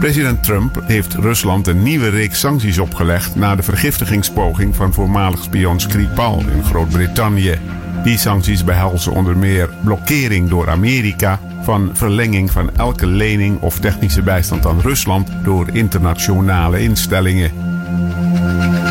[0.06, 5.80] President Trump heeft Rusland een nieuwe reeks sancties opgelegd na de vergiftigingspoging van voormalig spion
[5.80, 7.60] Skripal in Groot-Brittannië.
[8.04, 14.22] Die sancties behelzen onder meer blokkering door Amerika van verlenging van elke lening of technische
[14.22, 17.52] bijstand aan Rusland door internationale instellingen.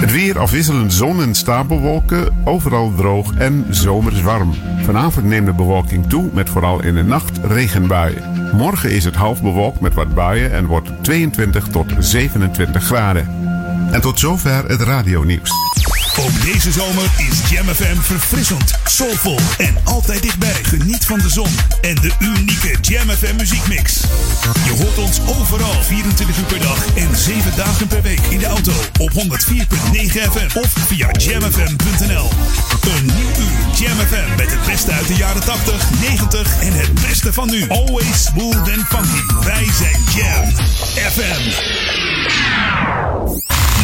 [0.01, 4.55] Het weer afwisselend zon en stapelwolken, overal droog en zomers warm.
[4.83, 8.34] Vanavond neemt de bewolking toe met vooral in de nacht regenbuien.
[8.57, 13.29] Morgen is het half bewolkt met wat buien en wordt 22 tot 27 graden.
[13.91, 15.51] En tot zover het radionieuws.
[16.25, 20.55] Ook deze zomer is Jam FM verfrissend, soulvol en altijd dichtbij.
[20.63, 21.49] Geniet van de zon
[21.81, 24.01] en de unieke Jam FM muziekmix.
[24.65, 28.47] Je hoort ons overal 24 uur per dag en 7 dagen per week in de
[28.47, 29.17] auto op 104.9
[30.33, 32.29] FM of via jamfm.nl.
[32.81, 36.95] Een nieuw uur Jam FM met het beste uit de jaren 80, 90 en het
[36.95, 37.69] beste van nu.
[37.69, 39.45] Always smooth and funky.
[39.45, 40.53] Wij zijn Jam
[41.11, 41.53] FM.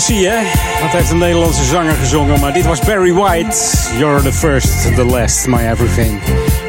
[0.00, 0.50] Alles zie je.
[0.80, 2.40] Dat heeft een Nederlandse zanger gezongen.
[2.40, 3.56] Maar dit was Barry White.
[3.98, 6.20] You're the first, the last, my everything.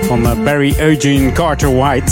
[0.01, 2.11] Van eh, Barry Eugene Carter White.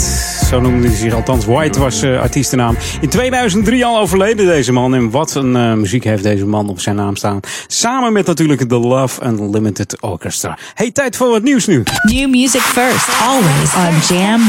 [0.50, 1.44] Zo noemde hij zich althans.
[1.44, 2.76] White was uh, artiestennaam.
[3.00, 4.94] In 2003 al overleden deze man.
[4.94, 7.40] En wat een uh, muziek heeft deze man op zijn naam staan.
[7.66, 10.58] Samen met natuurlijk de Love Unlimited Orchestra.
[10.74, 11.82] Hey, tijd voor wat nieuws nu.
[12.02, 14.40] New music first, always on Jam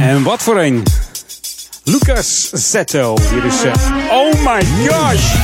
[0.00, 0.02] 104.9.
[0.02, 0.82] En wat voor een.
[1.84, 3.16] Lucas Zetto.
[3.30, 3.60] Hier is
[4.46, 5.34] My Gosh.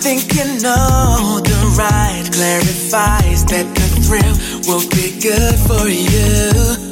[0.00, 4.36] think you know the ride clarifies that the thrill
[4.68, 6.89] will be good for you.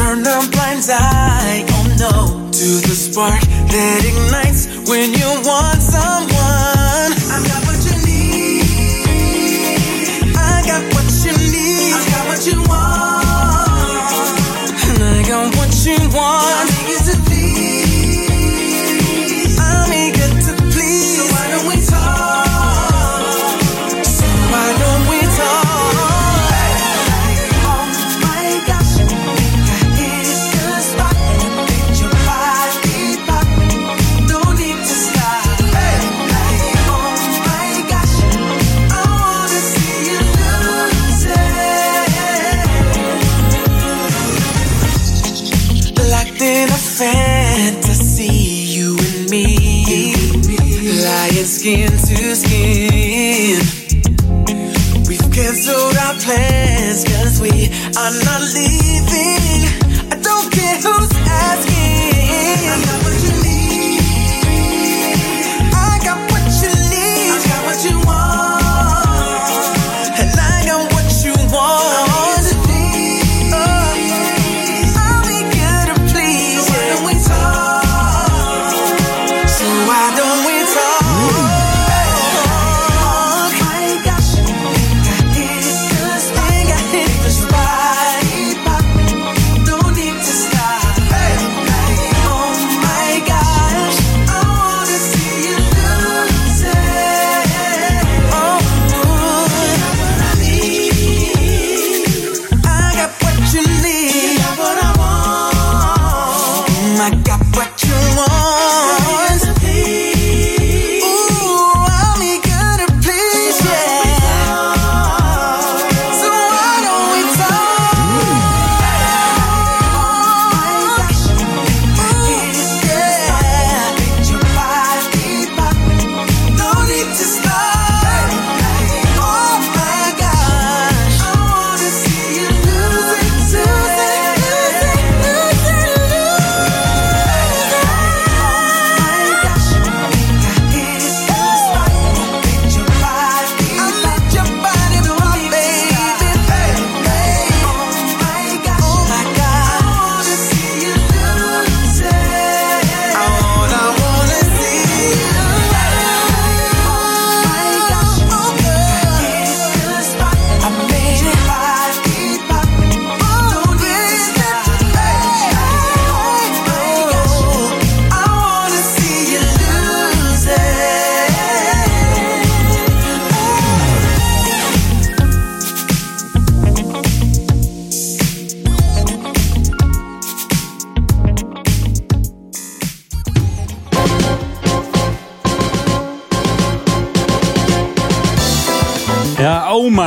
[0.00, 7.12] Turn a blind eye, oh no, to the spark that ignites when you want someone.
[7.28, 8.64] I got what you need.
[10.34, 11.92] I got what you need.
[11.92, 14.08] I got what you want.
[14.88, 16.69] And I got what you want.
[56.30, 57.50] Plans cause we
[57.98, 59.62] are not leaving.
[60.12, 61.69] I don't care who's asking.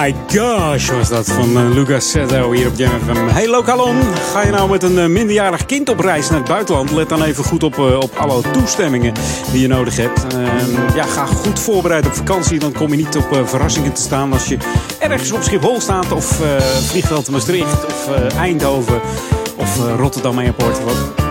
[0.03, 3.27] My gosh was dat van eh, Lucas Zetto hier op Jam FM.
[3.27, 3.99] Hey Lokalon,
[4.31, 6.91] ga je nou met een eh, minderjarig kind op reis naar het buitenland?
[6.91, 9.13] Let dan even goed op, eh, op alle toestemmingen
[9.51, 10.27] die je nodig hebt.
[10.33, 12.59] Ehm, ja, ga goed voorbereid op vakantie.
[12.59, 14.57] Dan kom je niet op verrassingen te staan als je
[14.99, 16.11] ergens op Schiphol staat.
[16.11, 16.41] Of
[16.87, 19.01] vliegveld Maastricht of Eindhoven
[19.55, 20.77] of Rotterdam Airport.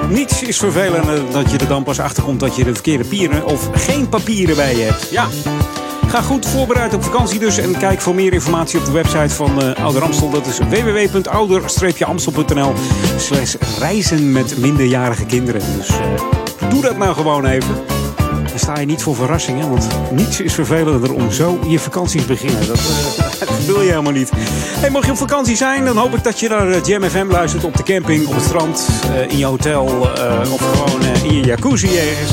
[0.08, 3.44] Niets is vervelender dat je er dan pas achter komt dat je de verkeerde pieren
[3.44, 5.08] of geen papieren bij je hebt.
[5.10, 5.26] Ja.
[6.12, 7.58] Ga goed voorbereid op vakantie dus.
[7.58, 10.30] En kijk voor meer informatie op de website van uh, Amstel.
[10.30, 12.72] Dat is www.ouder-amstel.nl
[13.16, 15.60] slash reizen met minderjarige kinderen.
[15.76, 15.96] Dus uh,
[16.70, 17.74] doe dat nou gewoon even.
[18.48, 19.68] dan sta je niet voor verrassingen.
[19.68, 22.66] Want niets is vervelender om zo je vakantie te beginnen.
[22.66, 22.84] Dat, eh,
[23.48, 24.30] dat wil je helemaal niet.
[24.80, 27.26] Hey, mocht je op vakantie zijn, dan hoop ik dat je naar eh, Jam FM
[27.30, 31.24] luistert op de camping, op het strand, eh, in je hotel eh, of gewoon eh,
[31.24, 32.30] in je jacuzzi ergens.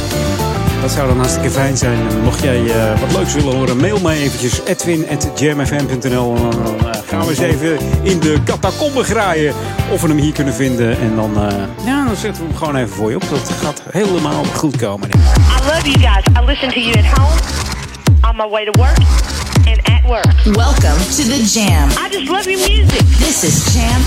[0.81, 1.97] Dat zou dan hartstikke fijn zijn.
[2.23, 6.35] Mocht jij eh, wat leuks willen horen, mail mij eventjes edwin.jamfm.nl.
[6.35, 9.53] En dan eh, gaan we eens even in de catacombe graaien
[9.91, 10.99] of we hem hier kunnen vinden.
[10.99, 13.29] En dan, eh, ja, dan zetten we hem gewoon even voor je op.
[13.29, 15.09] Dat gaat helemaal goed komen.
[15.09, 16.25] I love you guys.
[16.43, 17.39] I listen to you at home,
[18.29, 18.97] on my way to work,
[19.67, 20.55] and at work.
[20.55, 21.89] Welcome to the Jam.
[21.89, 23.07] I just love your music.
[23.17, 24.01] This is Jam,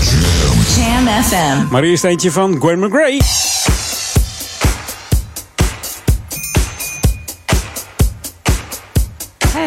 [0.75, 1.71] Jam FM.
[1.71, 3.21] Maar eerst eentje van Gwen McGray.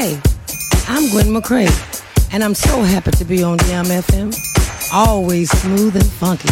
[0.06, 0.20] Hey,
[0.86, 1.66] I'm Gwen McCrae,
[2.32, 4.30] and I'm so happy to be on Jam FM.
[4.92, 6.48] Always smooth and funky.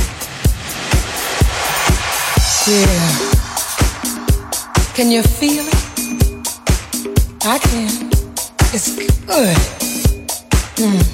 [2.69, 3.11] Yeah.
[4.97, 5.75] Can you feel it?
[7.45, 8.11] I can.
[8.75, 9.57] It's good.
[10.75, 11.05] Mm.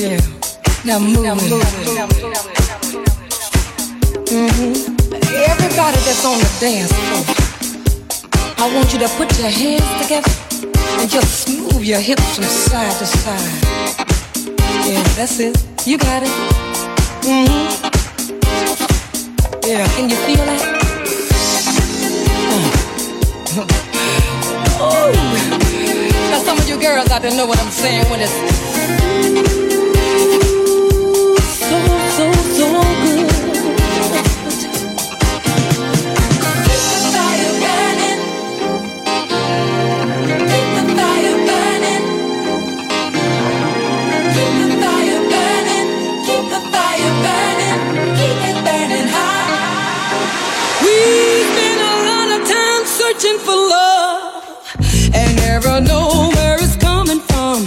[0.00, 0.20] Yeah.
[0.86, 1.22] Now move.
[1.22, 1.62] Now move.
[4.30, 4.72] hmm
[5.52, 7.24] Everybody that's on the dance floor,
[8.64, 10.45] I want you to put your hands together
[10.98, 13.62] and just move your hips from side to side.
[14.88, 15.56] Yeah, that's it.
[15.86, 16.30] You got it.
[17.24, 17.66] hmm
[19.66, 20.62] Yeah, can you feel that?
[24.80, 25.12] Ooh.
[26.30, 29.45] Now some of you girls out there know what I'm saying when it's
[53.18, 54.44] searching for love
[55.14, 57.64] and never know where it's coming from.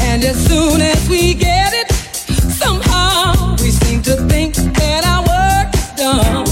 [0.00, 5.74] And as soon as we get it, somehow we seem to think that our work
[5.74, 6.44] is done.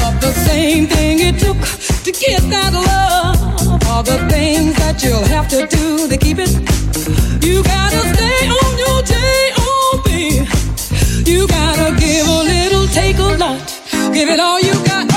[0.00, 1.58] But the same thing it took
[2.04, 6.52] to get that love are the things that you'll have to do to keep it.
[7.44, 10.08] You gotta stay on your J.O.B.
[11.30, 13.60] You gotta give a little, take a lot.
[14.14, 15.13] Give it all you got.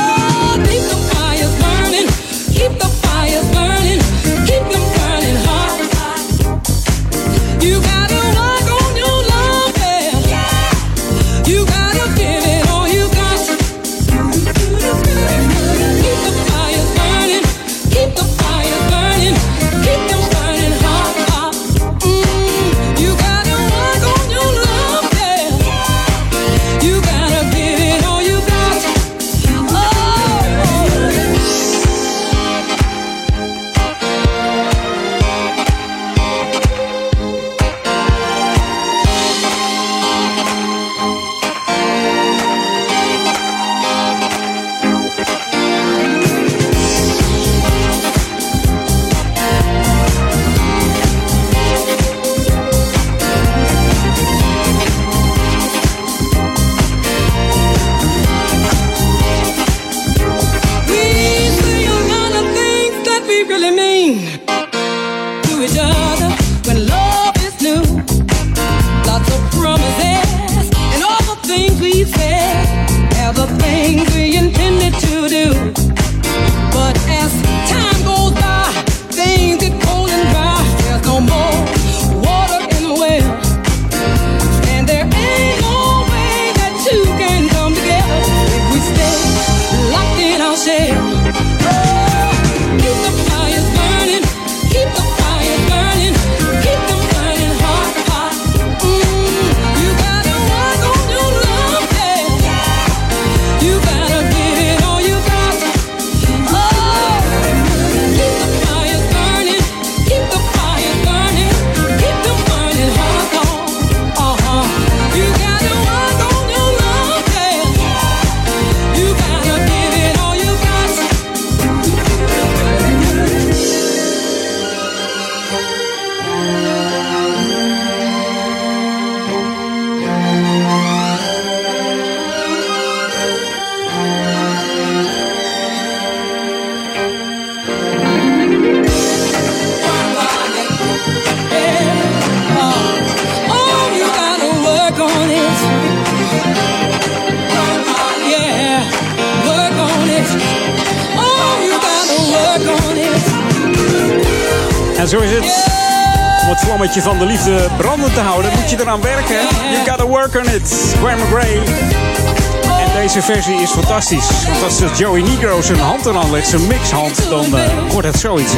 [164.02, 164.46] fantastisch.
[164.48, 168.20] Want als eh, Joey Negro zijn hand aan aanlegt, zijn mixhand, dan eh, wordt het
[168.20, 168.52] zoiets.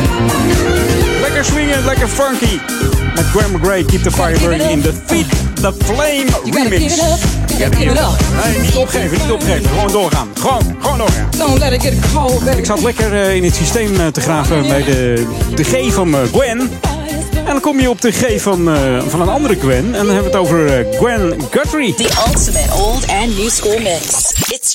[1.22, 2.60] Lekker swingen, lekker funky.
[3.16, 5.26] Met Graham Gray, Keep the Fire Burning in the feet.
[5.62, 6.96] the Flame remix.
[8.44, 9.70] Nee, niet opgeven, niet opgeven.
[9.70, 10.28] Gewoon doorgaan.
[10.40, 11.30] Gewoon, gewoon doorgaan.
[12.58, 16.60] Ik zat lekker eh, in het systeem te graven bij de, de G van Gwen.
[17.34, 18.70] En dan kom je op de G van,
[19.08, 19.86] van een andere Gwen.
[19.86, 21.94] En dan hebben we het over Gwen Guthrie.
[21.94, 24.29] The ultimate old and new school mix.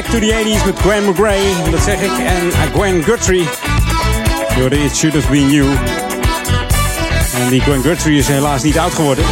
[0.00, 1.70] Back to the 80s met Gwen McGray.
[1.70, 2.10] Dat zeg ik.
[2.18, 3.48] En uh, Gwen Guthrie.
[4.84, 5.76] It Should Have Been You.
[7.34, 9.24] En die Gwen Guthrie is helaas niet oud geworden.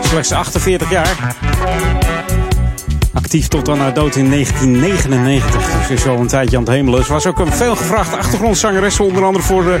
[0.00, 1.34] Slechts 48 jaar.
[3.30, 5.88] Actief tot aan haar dood in 1999.
[5.88, 7.04] Dus is al een tijdje aan het hemelen.
[7.04, 9.00] Ze was ook een veelgevraagde achtergrondzangeres.
[9.00, 9.74] Onder andere voor uh,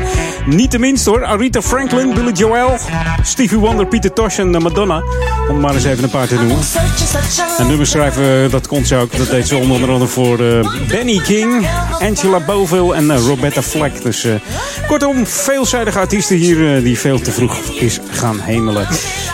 [0.46, 1.24] niet de minst hoor.
[1.24, 2.76] Aretha Franklin, Billy Joel,
[3.22, 5.02] Stevie Wonder, Peter Tosh en uh, Madonna.
[5.48, 6.58] Om maar eens even een paar te noemen.
[7.58, 9.16] En nummers schrijven, dat kon ze ook.
[9.16, 10.36] Dat deed ze onder andere voor
[10.88, 11.66] Benny King,
[12.00, 14.02] Angela Boville en Roberta Fleck.
[14.02, 14.26] Dus
[14.86, 18.86] kortom, veelzijdige artiesten hier die veel te vroeg is gaan hemelen.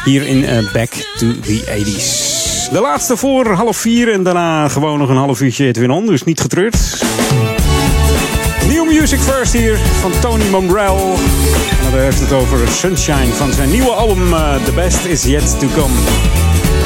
[0.05, 2.36] Hier in Back to the 80s.
[2.71, 6.25] De laatste voor half vier en daarna gewoon nog een half uurtje Edwin On, dus
[6.25, 6.77] niet getreurd.
[8.69, 10.97] New Music First hier van Tony Monbrell.
[11.85, 15.61] En hij heeft het over Sunshine van zijn nieuwe album uh, The Best Is Yet
[15.61, 15.95] To Come.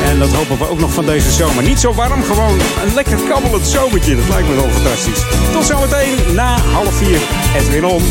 [0.04, 1.62] En dat hopen we ook nog van deze zomer.
[1.62, 4.16] Niet zo warm, gewoon een lekker kabbelend zomertje.
[4.16, 5.24] Dat lijkt me wel fantastisch.
[5.52, 7.18] Tot zometeen na half vier
[7.56, 8.02] Edwin On.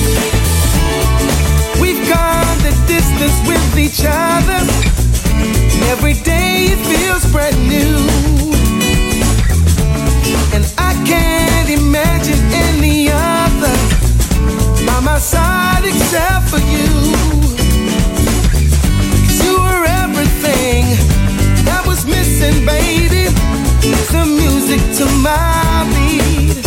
[1.79, 4.78] We've gone the distance with each other.
[5.87, 7.97] Every day it feels brand new.
[10.55, 13.77] And I can't imagine any other
[14.85, 16.91] by my side except for you.
[19.25, 20.83] 'Cause you were everything
[21.65, 23.25] that was missing, baby.
[24.11, 26.57] The music to my beat.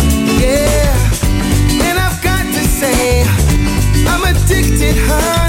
[0.43, 1.85] Yeah.
[1.87, 3.25] And I've got to say,
[4.11, 5.42] I'm addicted, honey.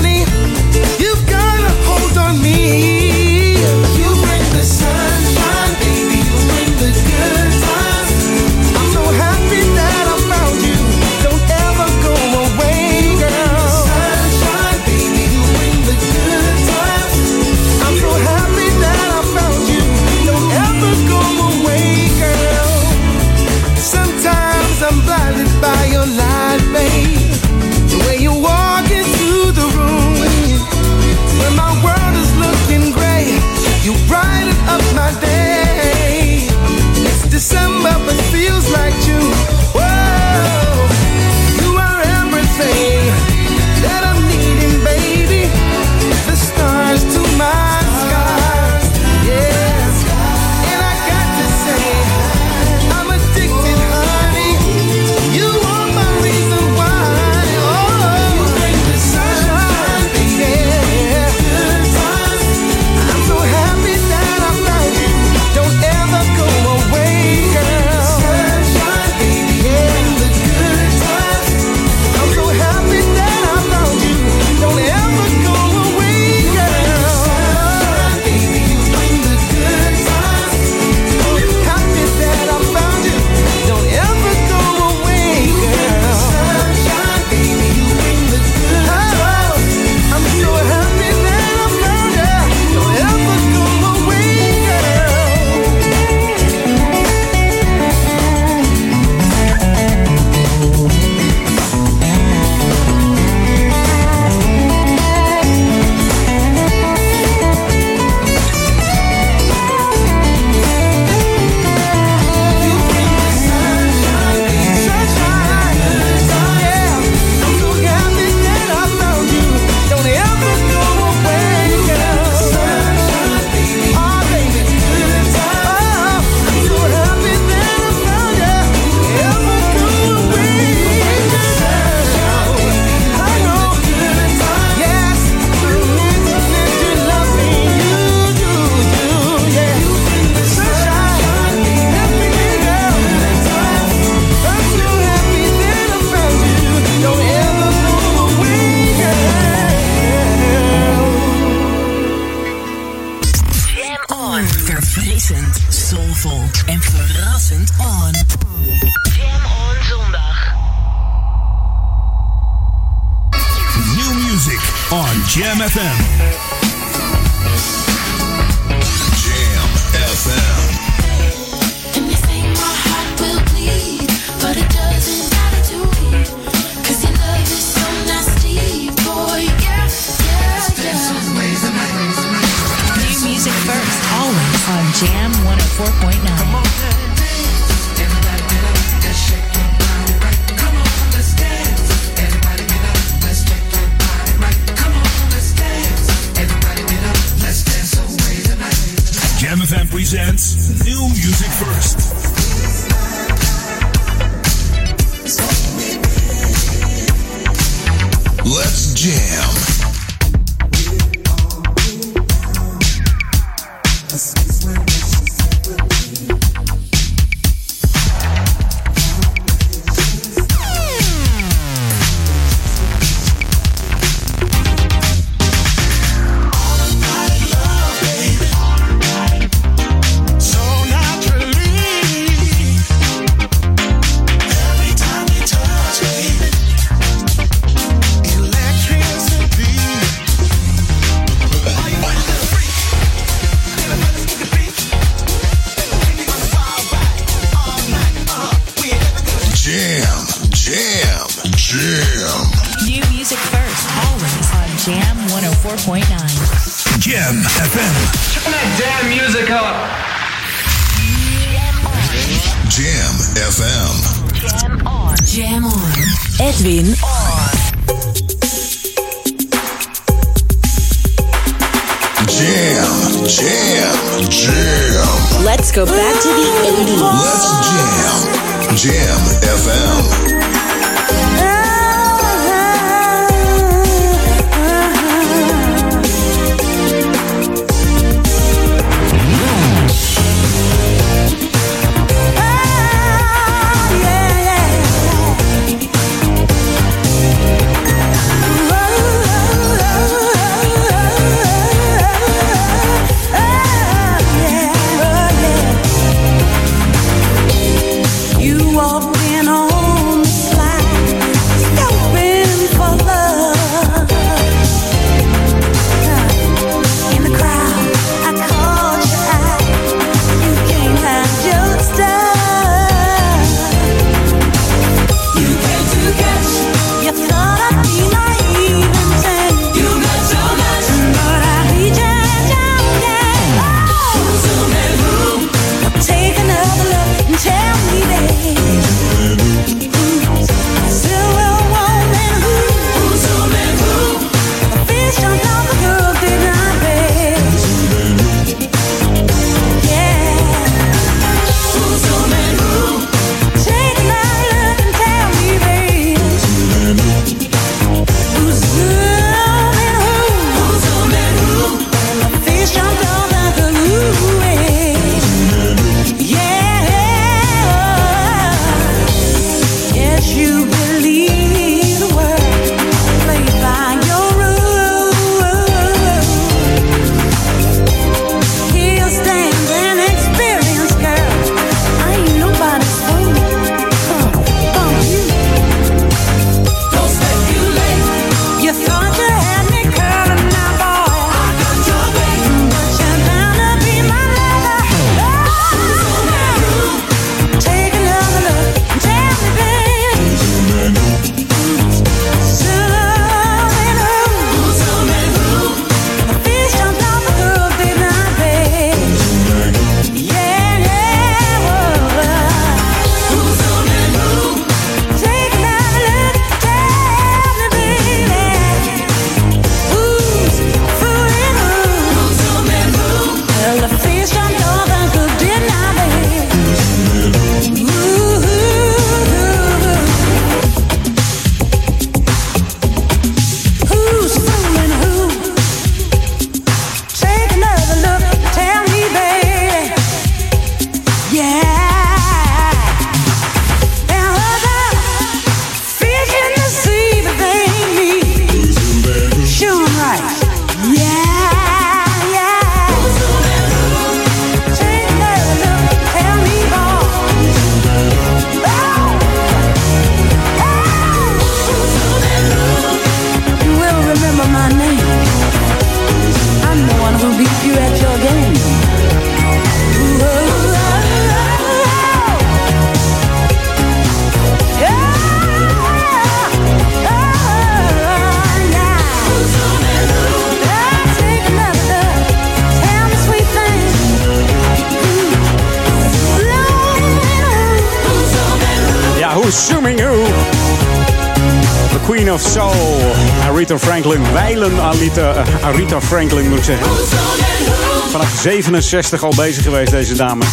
[498.74, 500.44] 69 al bezig geweest, deze dame.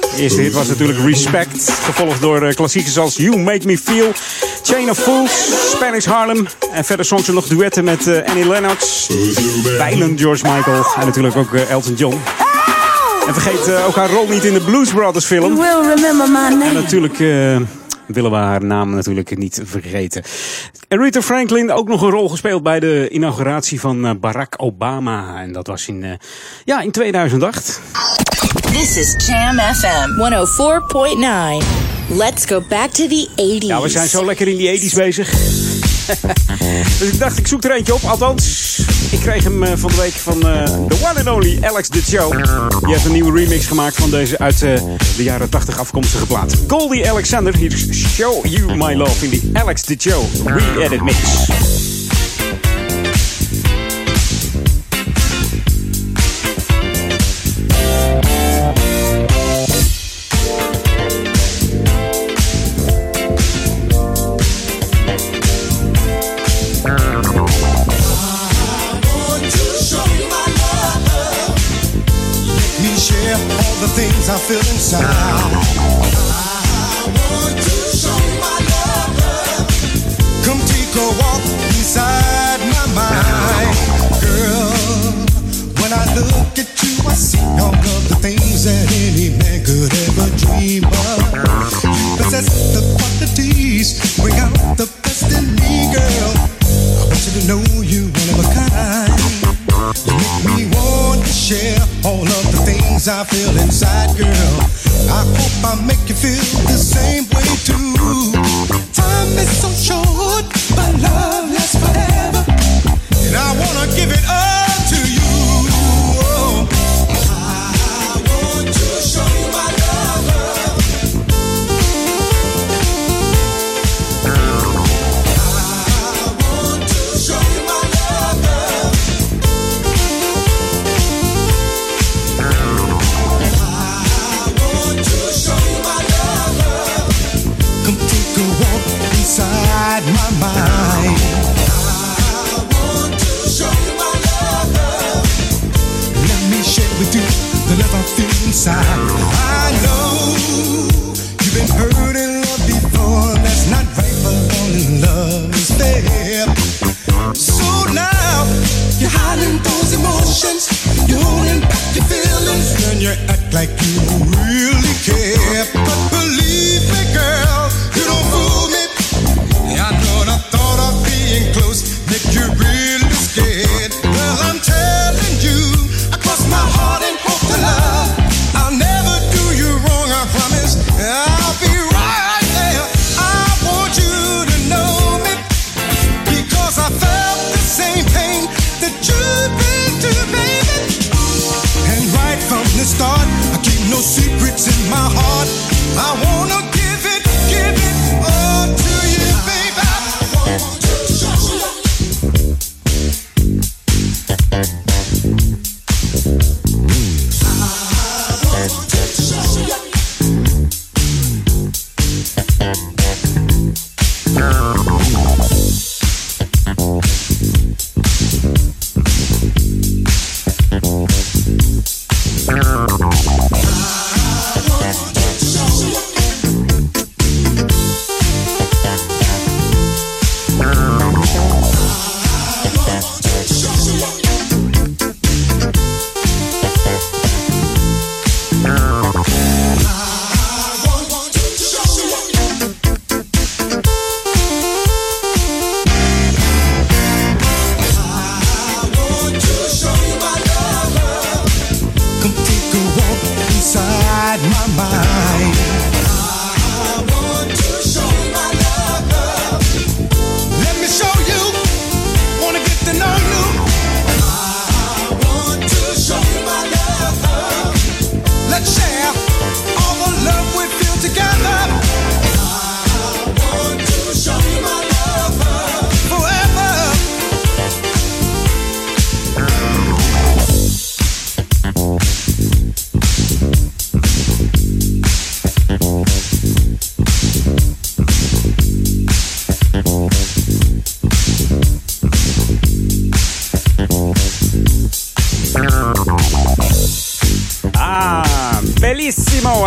[0.00, 1.70] De eerste hit was natuurlijk Respect.
[1.70, 4.12] Gevolgd door eh, klassiekers als You Make Me Feel,
[4.62, 6.46] Chain of Fools, Spanish Harlem.
[6.72, 9.08] En verder songs ze nog duetten met eh, Annie Lennox,
[9.78, 12.20] Weilen George Michael en natuurlijk ook eh, Elton John.
[13.26, 15.56] En vergeet ook haar rol niet in de Blues Brothers film.
[15.56, 16.64] Will remember my name.
[16.64, 17.18] En natuurlijk...
[18.06, 20.22] Willen we haar naam natuurlijk niet vergeten.
[20.88, 25.42] En Rita Franklin ook nog een rol gespeeld bij de inauguratie van Barack Obama.
[25.42, 26.18] En dat was in
[26.64, 27.80] ja, in 2008.
[28.72, 31.64] This is Jam FM 104.9.
[32.08, 33.66] Let's go back to the 80s.
[33.66, 35.30] Ja, we zijn zo lekker in die 80s bezig.
[36.98, 38.02] dus ik dacht, ik zoek er eentje op.
[38.02, 38.78] Althans,
[39.10, 42.02] ik kreeg hem eh, van de week van eh the one and only Alex de
[42.06, 42.36] Joe.
[42.80, 44.82] Die heeft een nieuwe remix gemaakt van deze uit eh,
[45.16, 46.54] de jaren 80 afkomstige plaat.
[46.68, 51.16] Goldie Alexander, hier is Show You My Love in die Alex de Joe re-edit mix.
[74.50, 75.19] Feel inside.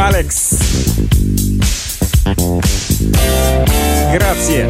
[0.03, 0.51] Alex.
[4.13, 4.63] Grazie.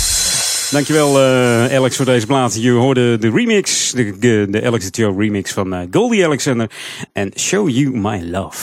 [0.76, 2.62] Dankjewel eh, Alex voor deze plaat.
[2.62, 6.70] Je hoorde de remix, de, de, Alex the Joe remix van eh, Goldie Alexander
[7.12, 8.58] en Show You My Love.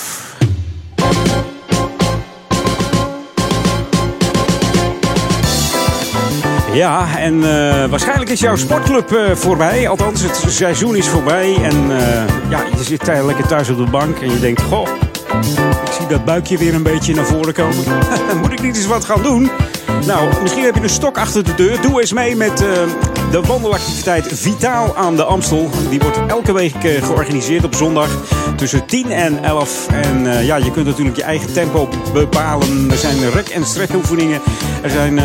[6.73, 9.87] Ja, en eh, waarschijnlijk is jouw sportclub voorbij.
[9.87, 11.55] Althans, het seizoen is voorbij.
[11.55, 11.87] En
[12.49, 14.61] ja, je zit lekker thuis op de bank en je denkt...
[14.61, 14.87] Goh,
[15.85, 17.83] ik zie dat buikje weer een beetje naar voren komen.
[18.41, 19.49] Moet ik niet eens wat gaan doen?
[20.05, 21.81] Nou, misschien heb je een stok achter de deur.
[21.81, 22.67] Doe eens mee met uh,
[23.31, 25.69] de wandelactiviteit Vitaal aan de Amstel.
[25.89, 28.09] Die wordt elke week uh, georganiseerd op zondag
[28.55, 29.87] tussen 10 en 11.
[29.87, 32.91] En uh, ja, je kunt natuurlijk je eigen tempo bepalen.
[32.91, 34.41] Er zijn rek- en strekoefeningen.
[34.81, 35.19] Er zijn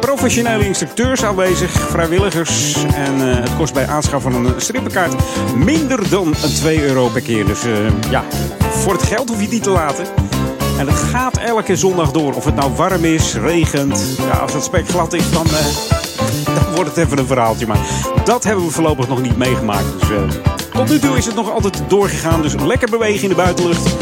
[0.00, 2.84] professionele instructeurs aanwezig, vrijwilligers.
[2.94, 5.14] En het kost bij aanschaf van een strippenkaart
[5.56, 7.46] minder dan 2 euro per keer.
[7.46, 7.60] Dus
[8.10, 8.24] ja,
[8.70, 10.04] voor het geld hoef je niet te laten.
[10.80, 12.34] En het gaat elke zondag door.
[12.34, 14.16] Of het nou warm is, regent.
[14.18, 15.52] Ja, als het spek glad is, dan, uh,
[16.54, 17.66] dan wordt het even een verhaaltje.
[17.66, 17.78] Maar
[18.24, 20.00] dat hebben we voorlopig nog niet meegemaakt.
[20.00, 20.18] Dus uh,
[20.72, 22.42] tot nu toe is het nog altijd doorgegaan.
[22.42, 23.96] Dus lekker bewegen in de buitenlucht.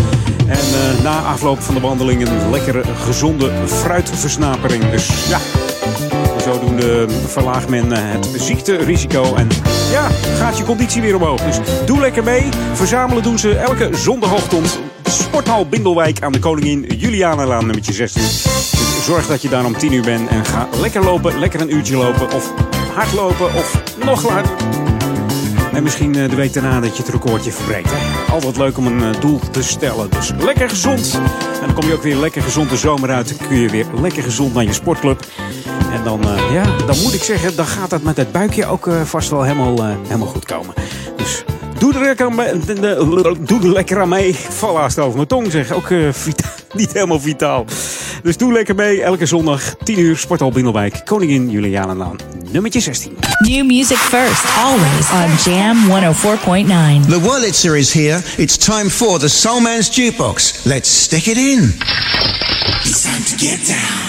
[0.47, 4.91] En uh, na afloop van de wandeling een lekkere, gezonde fruitversnapering.
[4.91, 5.39] Dus ja,
[6.43, 9.35] zodoende verlaagt men het ziekterisico.
[9.35, 9.49] En
[9.91, 11.41] ja, gaat je conditie weer omhoog.
[11.41, 12.49] Dus doe lekker mee.
[12.73, 14.79] Verzamelen doen ze elke zondagochtend
[15.11, 18.23] Sporthal Bindelwijk aan de Koningin Julianalaan nummertje 16.
[18.23, 21.75] Dus zorg dat je daar om 10 uur bent en ga lekker lopen, lekker een
[21.75, 22.53] uurtje lopen of
[22.95, 24.45] hardlopen of nog langer.
[25.73, 27.93] En misschien de week daarna dat je het recordje verbreekt.
[28.31, 30.11] Altijd leuk om een doel te stellen.
[30.11, 31.21] Dus lekker gezond.
[31.61, 33.39] En dan kom je ook weer lekker gezond de zomer uit.
[33.39, 35.27] Dan kun je weer lekker gezond naar je sportclub.
[35.93, 38.91] En dan, uh, ja, dan moet ik zeggen, dan gaat dat met het buikje ook
[39.05, 40.75] vast wel helemaal, helemaal goed komen.
[41.17, 41.45] Dus
[41.79, 42.53] Doe er lekker, mee,
[43.41, 44.35] doe er lekker aan mee.
[44.49, 45.73] Val haast over mijn tong zeg.
[45.73, 47.65] Ook uh, vita niet helemaal vitaal.
[48.23, 49.03] Dus doe lekker mee.
[49.03, 51.01] Elke zondag 10 uur Sporthal Bindelwijk.
[51.05, 52.17] Koningin Julianenlaan.
[52.51, 53.17] Nummertje 16.
[53.39, 54.45] New music first.
[54.57, 57.09] Always on Jam 104.9.
[57.09, 58.21] The Wurlitzer is here.
[58.37, 60.65] It's time for the Soul Man's Jukebox.
[60.65, 61.75] Let's stick it in.
[62.85, 64.08] It's time to get down.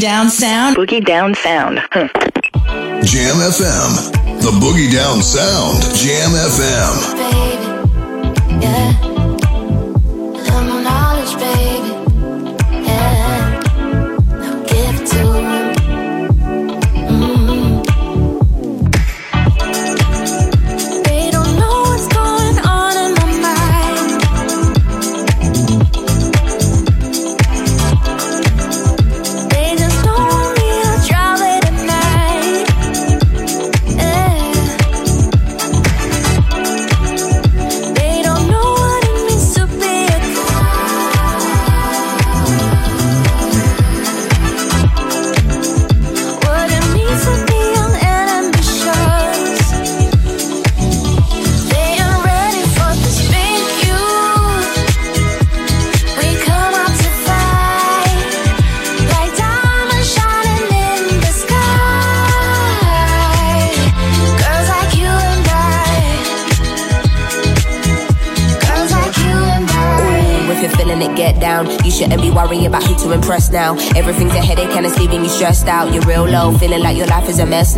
[0.00, 0.76] Boogie Down Sound.
[0.78, 1.78] Boogie Down Sound.
[1.92, 2.06] Hmm.
[3.04, 4.40] Jam FM.
[4.40, 5.69] The Boogie Down Sound.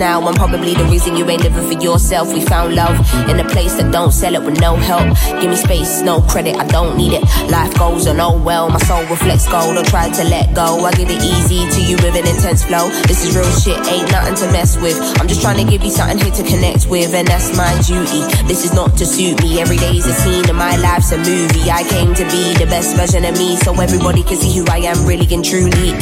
[0.03, 0.21] Now.
[0.27, 2.35] I'm probably the reason you ain't living for yourself.
[2.35, 2.99] We found love
[3.31, 5.07] in a place that don't sell it with no help.
[5.41, 7.23] Give me space, no credit, I don't need it.
[7.55, 9.77] Life goes on, oh well, my soul reflects gold.
[9.77, 10.85] Don't try to let go.
[10.85, 12.91] I give it easy to you with an intense flow.
[13.07, 14.99] This is real shit, ain't nothing to mess with.
[15.21, 18.27] I'm just trying to give you something here to connect with, and that's my duty.
[18.51, 19.61] This is not to suit me.
[19.61, 21.71] Every day's a scene and my life's a movie.
[21.71, 24.79] I came to be the best version of me, so everybody can see who I
[24.91, 25.95] am really and truly.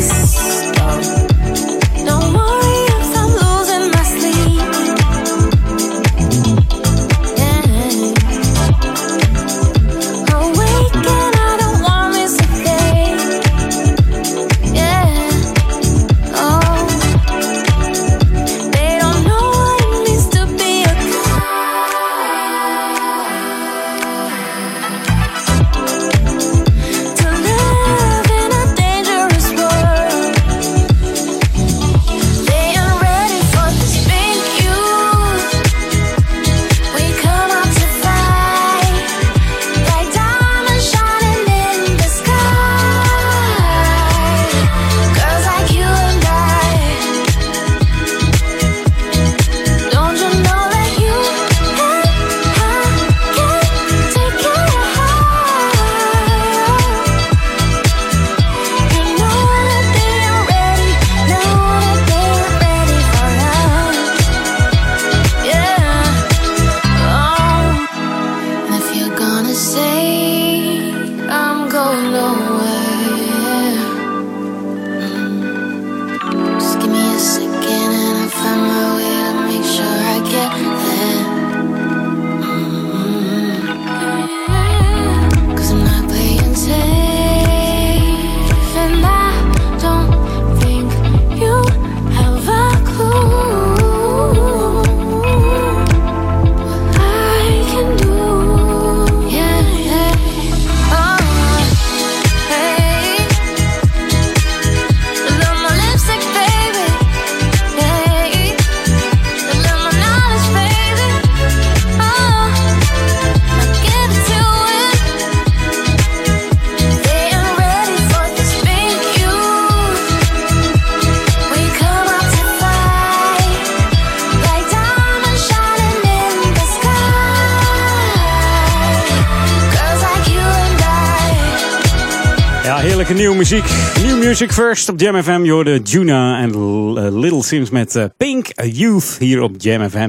[134.41, 135.43] Music First op Jam FM.
[135.43, 139.97] Je hoorde Juna en eh, Little Sims met eh, Pink Youth hier op Jam FM.
[139.97, 140.09] En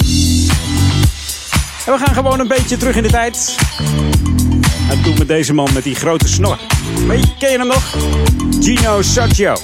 [1.94, 3.56] we gaan gewoon een beetje terug in de tijd.
[4.90, 6.58] En doen we deze man met die grote snor.
[7.40, 7.96] Ken je hem nog?
[8.62, 9.56] Gino Saccio.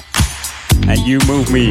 [0.87, 1.69] And You Move Me.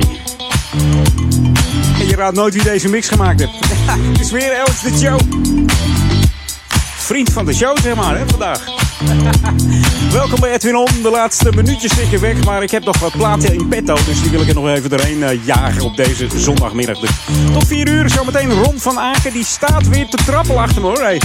[2.01, 3.53] En je raadt nooit wie deze mix gemaakt heeft.
[4.13, 5.19] Het is weer Alex de Joe.
[6.97, 8.65] Vriend van de show, zeg maar, hè, vandaag.
[10.13, 11.03] Welkom bij Edwin On.
[11.03, 13.95] De laatste minuutjes zitten weg, maar ik heb nog wat platen in petto.
[13.95, 16.99] Dus die wil ik er nog even doorheen eh, jagen op deze zondagmiddag.
[16.99, 17.11] Dus
[17.53, 19.33] tot 4 uur zometeen Ron van Aken.
[19.33, 21.17] Die staat weer te trappelen achter me hoor.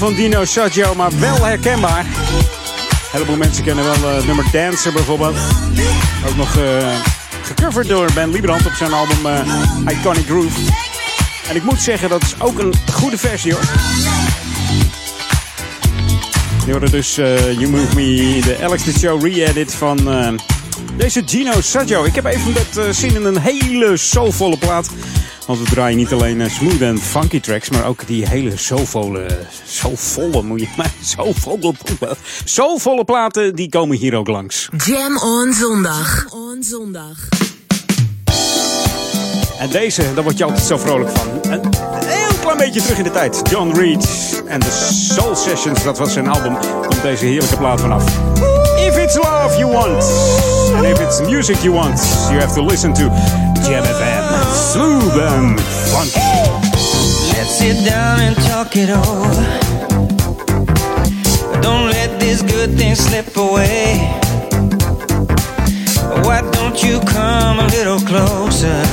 [0.00, 2.04] Van Dino Saggio, maar wel herkenbaar.
[2.04, 5.36] Een heleboel mensen kennen wel eh, het nummer Dancer bijvoorbeeld.
[6.28, 6.94] Ook nog eh,
[7.42, 10.60] gecoverd door Ben Liebrand op zijn album eh, Iconic Groove.
[11.48, 13.62] En ik moet zeggen, dat is ook een goede versie hoor.
[16.66, 19.98] Je hoorde dus eh, You Move Me, de Alex the Show re-edit van
[20.96, 22.04] deze Gino Saggio.
[22.04, 24.88] Ik heb even met zin in een hele soulvolle plaat.
[25.46, 29.26] Want we draaien niet alleen smooth en funky tracks, maar ook die hele soulvolle,
[29.96, 31.74] soulvolle moet je maar, soulvolle,
[32.44, 34.68] soulvolle platen, die komen hier ook langs.
[34.84, 36.26] Jam on zondag.
[36.30, 37.28] on zondag.
[39.58, 41.52] En deze, daar word je altijd zo vrolijk van.
[41.52, 41.60] Een
[42.06, 43.40] heel klein beetje terug in de tijd.
[43.50, 44.08] John Reed
[44.46, 46.56] en de Soul Sessions, dat was zijn album.
[46.82, 48.04] Komt deze heerlijke plaat vanaf.
[48.86, 50.04] If it's love you want,
[50.74, 53.02] and if it's music you want, you have to listen to
[53.68, 54.54] Jam FM.
[54.72, 56.50] Smooth and funky.
[57.36, 59.69] Let's sit down and talk it over.
[62.30, 63.96] These good things slip away.
[66.22, 68.84] Why don't you come a little closer?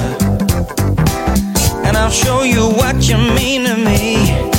[1.86, 4.57] And I'll show you what you mean to me.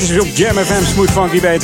[0.00, 1.58] Fijne plaatjes op Jam FM Smooth Funky bij.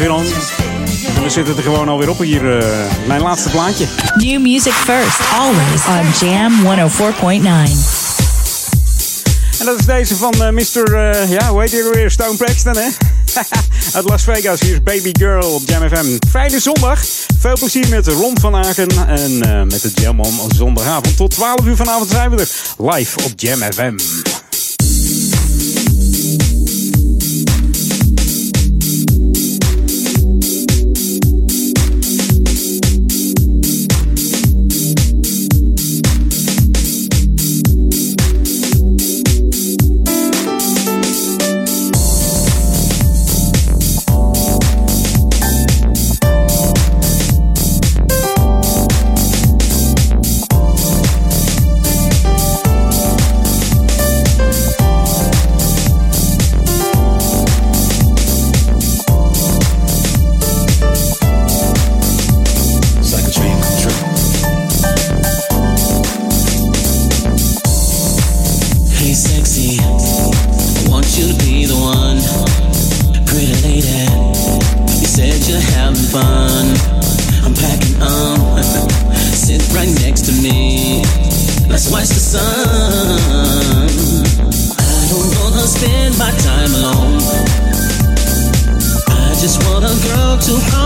[1.17, 2.59] En we zitten er gewoon alweer op hier.
[2.59, 2.69] eh,
[3.07, 3.87] mijn laatste plaatje.
[4.17, 7.47] New music first, always on Jam 104.9.
[9.59, 10.95] En dat is deze van eh, Mr.
[10.95, 12.11] eh, ja, hoe heet hij weer?
[12.11, 12.89] Stone Braxton, hè?
[13.97, 14.61] Uit Las Vegas.
[14.61, 16.17] Hier is Baby Girl op Jam FM.
[16.31, 17.05] Vrijdag zondag.
[17.39, 18.89] Veel plezier met Ron van Aken.
[19.09, 21.17] En met de Jam on zondagavond.
[21.17, 22.49] Tot 12 uur vanavond zijn we er.
[22.79, 23.95] Live op Jam FM.
[90.47, 90.86] To call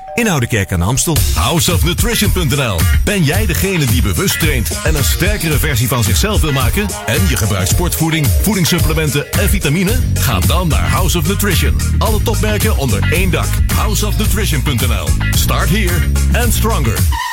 [0.13, 1.17] in Oudekerk aan de Amstel.
[1.35, 6.87] Houseofnutrition.nl Ben jij degene die bewust traint en een sterkere versie van zichzelf wil maken?
[7.05, 9.99] En je gebruikt sportvoeding, voedingssupplementen en vitamine?
[10.13, 11.75] Ga dan naar House of Nutrition.
[11.97, 13.49] Alle topmerken onder één dak.
[13.75, 15.99] Houseofnutrition.nl Start here
[16.33, 17.29] and stronger.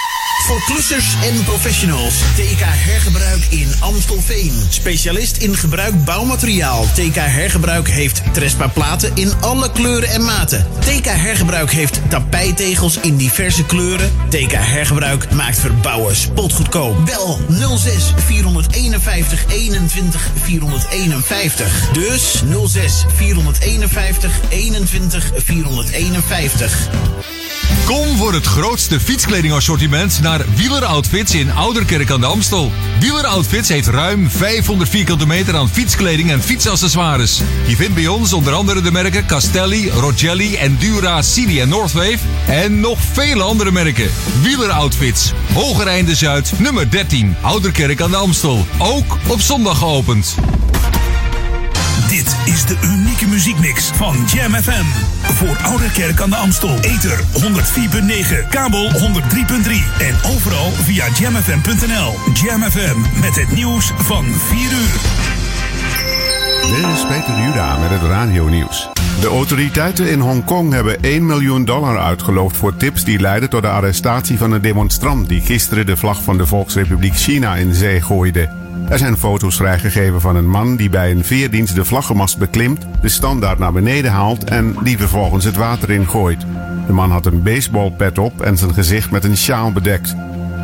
[0.46, 2.18] Voor klussers en professionals.
[2.18, 4.52] TK Hergebruik in Amstelveen.
[4.68, 6.84] Specialist in gebruik bouwmateriaal.
[6.94, 10.66] TK Hergebruik heeft Trespa platen in alle kleuren en maten.
[10.78, 14.12] TK Hergebruik heeft tapijtegels in diverse kleuren.
[14.28, 17.06] TK Hergebruik maakt verbouwen spotgoedkoop.
[17.06, 17.40] Bel
[17.76, 21.88] 06 451 21 451.
[21.92, 26.88] Dus 06 451 21 451.
[27.84, 32.72] Kom voor het grootste fietskledingassortiment naar Wieler Outfits in Ouderkerk aan de Amstel.
[33.00, 37.40] Wieler Outfits heeft ruim 500 vierkante meter aan fietskleding en fietsaccessoires.
[37.66, 42.18] Je vindt bij ons onder andere de merken Castelli, Rogelli, Endura, Cini en Northwave.
[42.46, 44.10] En nog vele andere merken.
[44.42, 48.66] Wieler Outfits, Hogereinde Zuid, nummer 13, Ouderkerk aan de Amstel.
[48.78, 50.34] Ook op zondag geopend.
[52.08, 54.84] Dit is de unieke muziekmix van Jam FM.
[55.22, 56.78] Voor Oude Kerk aan de Amstel.
[56.80, 58.98] Ether 104.9, kabel 103.3
[59.98, 62.14] en overal via jamfm.nl.
[62.34, 65.00] Jam FM met het nieuws van 4 uur.
[66.76, 68.88] Dit is Peter Juda met het radio-nieuws.
[69.20, 73.68] De autoriteiten in Hongkong hebben 1 miljoen dollar uitgeloofd voor tips die leidden tot de
[73.68, 78.48] arrestatie van een demonstrant die gisteren de vlag van de Volksrepubliek China in zee gooide.
[78.88, 83.08] Er zijn foto's vrijgegeven van een man die bij een veerdienst de vlaggenmast beklimt, de
[83.08, 86.46] standaard naar beneden haalt en die vervolgens het water ingooit.
[86.86, 90.14] De man had een baseballpet op en zijn gezicht met een sjaal bedekt.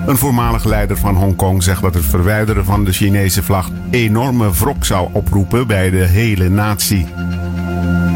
[0.07, 4.85] Een voormalig leider van Hongkong zegt dat het verwijderen van de Chinese vlag enorme wrok
[4.85, 7.07] zou oproepen bij de hele natie.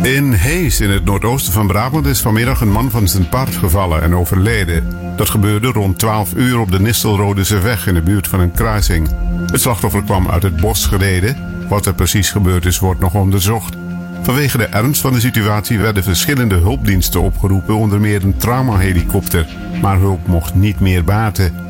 [0.02, 4.02] In Hees, in het noordoosten van Brabant, is vanmiddag een man van zijn paard gevallen
[4.02, 4.88] en overleden.
[5.16, 9.08] Dat gebeurde rond 12 uur op de Nistelrodese weg in de buurt van een kruising.
[9.46, 11.36] Het slachtoffer kwam uit het bos gereden.
[11.68, 13.76] Wat er precies gebeurd is, wordt nog onderzocht.
[14.22, 19.46] Vanwege de ernst van de situatie werden verschillende hulpdiensten opgeroepen, onder meer een traumahelikopter.
[19.82, 21.67] Maar hulp mocht niet meer baten.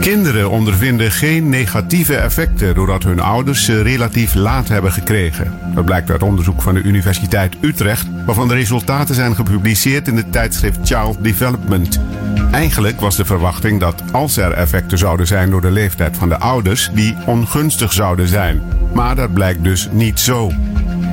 [0.00, 5.58] Kinderen ondervinden geen negatieve effecten doordat hun ouders ze relatief laat hebben gekregen.
[5.74, 10.32] Dat blijkt uit onderzoek van de Universiteit Utrecht, waarvan de resultaten zijn gepubliceerd in het
[10.32, 12.00] tijdschrift Child Development.
[12.50, 16.38] Eigenlijk was de verwachting dat als er effecten zouden zijn door de leeftijd van de
[16.38, 18.62] ouders, die ongunstig zouden zijn.
[18.92, 20.52] Maar dat blijkt dus niet zo.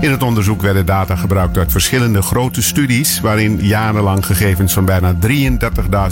[0.04, 5.16] In het onderzoek werden data gebruikt uit verschillende grote studies, waarin jarenlang gegevens van bijna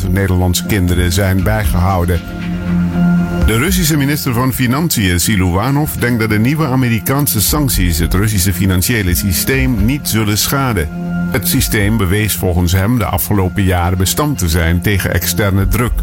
[0.04, 2.22] 33.000 Nederlandse kinderen zijn bijgehouden.
[3.46, 9.16] De Russische minister van Financiën, Siluanov, denkt dat de nieuwe Amerikaanse sancties het Russische financiële
[9.16, 10.88] systeem niet zullen schaden.
[11.32, 15.94] Het systeem bewees volgens hem de afgelopen jaren bestand te zijn tegen externe druk.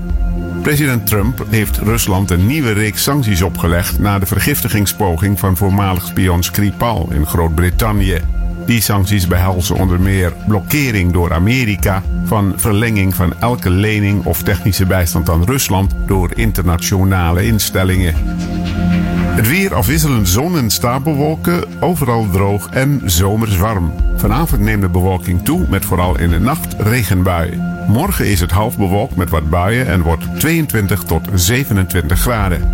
[0.62, 6.42] President Trump heeft Rusland een nieuwe reeks sancties opgelegd na de vergiftigingspoging van voormalig spion
[6.42, 8.20] Skripal in Groot-Brittannië.
[8.66, 14.86] Die sancties behelzen onder meer blokkering door Amerika van verlenging van elke lening of technische
[14.86, 18.14] bijstand aan Rusland door internationale instellingen.
[19.38, 23.92] Het weer afwisselend zon en stapelwolken, overal droog en zomers warm.
[24.16, 27.84] Vanavond neemt de bewolking toe met vooral in de nacht regenbuien.
[27.88, 32.70] Morgen is het half bewolkt met wat buien en wordt 22 tot 27 graden.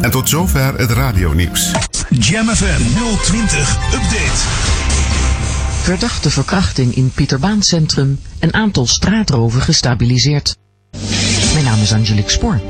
[0.00, 1.72] En tot zover het radionieuws.
[2.08, 2.82] Jam FM
[3.22, 4.40] 020 Update.
[5.82, 8.20] Verdachte verkrachting in Pieterbaancentrum.
[8.38, 10.56] Een aantal straatroven gestabiliseerd.
[11.52, 12.60] Mijn naam is Angelique Spoor.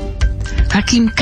[0.67, 1.19] Hakim K.,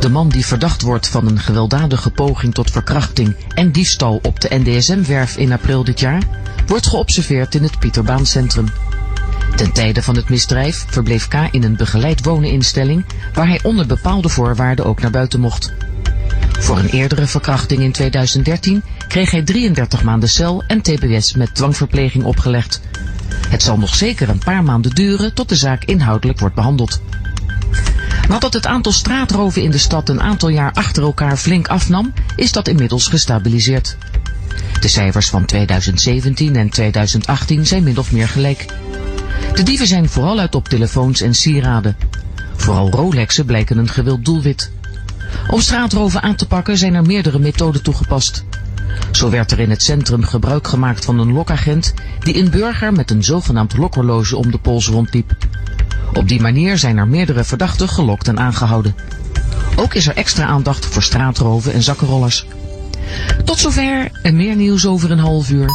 [0.00, 4.48] de man die verdacht wordt van een gewelddadige poging tot verkrachting en diefstal op de
[4.50, 6.22] NDSM-werf in april dit jaar,
[6.66, 8.66] wordt geobserveerd in het Pieterbaancentrum.
[9.56, 11.34] Ten tijde van het misdrijf verbleef K.
[11.50, 13.04] in een begeleid woneninstelling
[13.34, 15.72] waar hij onder bepaalde voorwaarden ook naar buiten mocht.
[16.58, 22.24] Voor een eerdere verkrachting in 2013 kreeg hij 33 maanden cel en tbs met dwangverpleging
[22.24, 22.80] opgelegd.
[23.48, 27.00] Het zal nog zeker een paar maanden duren tot de zaak inhoudelijk wordt behandeld.
[28.28, 32.52] Nadat het aantal straatroven in de stad een aantal jaar achter elkaar flink afnam, is
[32.52, 33.96] dat inmiddels gestabiliseerd.
[34.80, 38.66] De cijfers van 2017 en 2018 zijn min of meer gelijk.
[39.54, 41.96] De dieven zijn vooral uit op telefoons en sieraden.
[42.56, 44.70] Vooral Rolexen blijken een gewild doelwit.
[45.50, 48.44] Om straatroven aan te pakken zijn er meerdere methoden toegepast.
[49.10, 53.10] Zo werd er in het centrum gebruik gemaakt van een lokagent die een burger met
[53.10, 55.36] een zogenaamd lokhorloge om de pols rondliep.
[56.12, 58.96] Op die manier zijn er meerdere verdachten gelokt en aangehouden.
[59.76, 62.46] Ook is er extra aandacht voor straatroven en zakkenrollers.
[63.44, 65.68] Tot zover en meer nieuws over een half uur.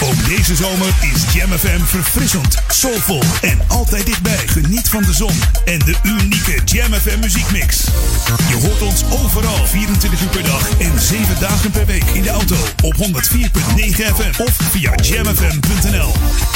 [0.00, 4.46] Ook deze zomer is Jam FM verfrissend, soulvol en altijd dichtbij.
[4.46, 7.84] Geniet van de zon en de unieke Jam FM muziekmix.
[8.48, 12.30] Je hoort ons overal 24 uur per dag en 7 dagen per week in de
[12.30, 13.00] auto op 104.9
[13.90, 16.12] FM of via jamfm.nl.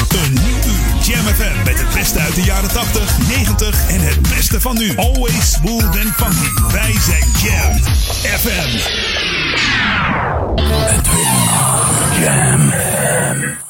[0.08, 4.22] Een nieuw uur Jam FM met het beste uit de jaren 80, 90 en het
[4.22, 4.96] beste van nu.
[4.96, 6.72] Always smooth and funky.
[6.72, 7.82] Wij zijn Jam
[8.38, 9.04] FM.
[12.18, 13.65] Jam.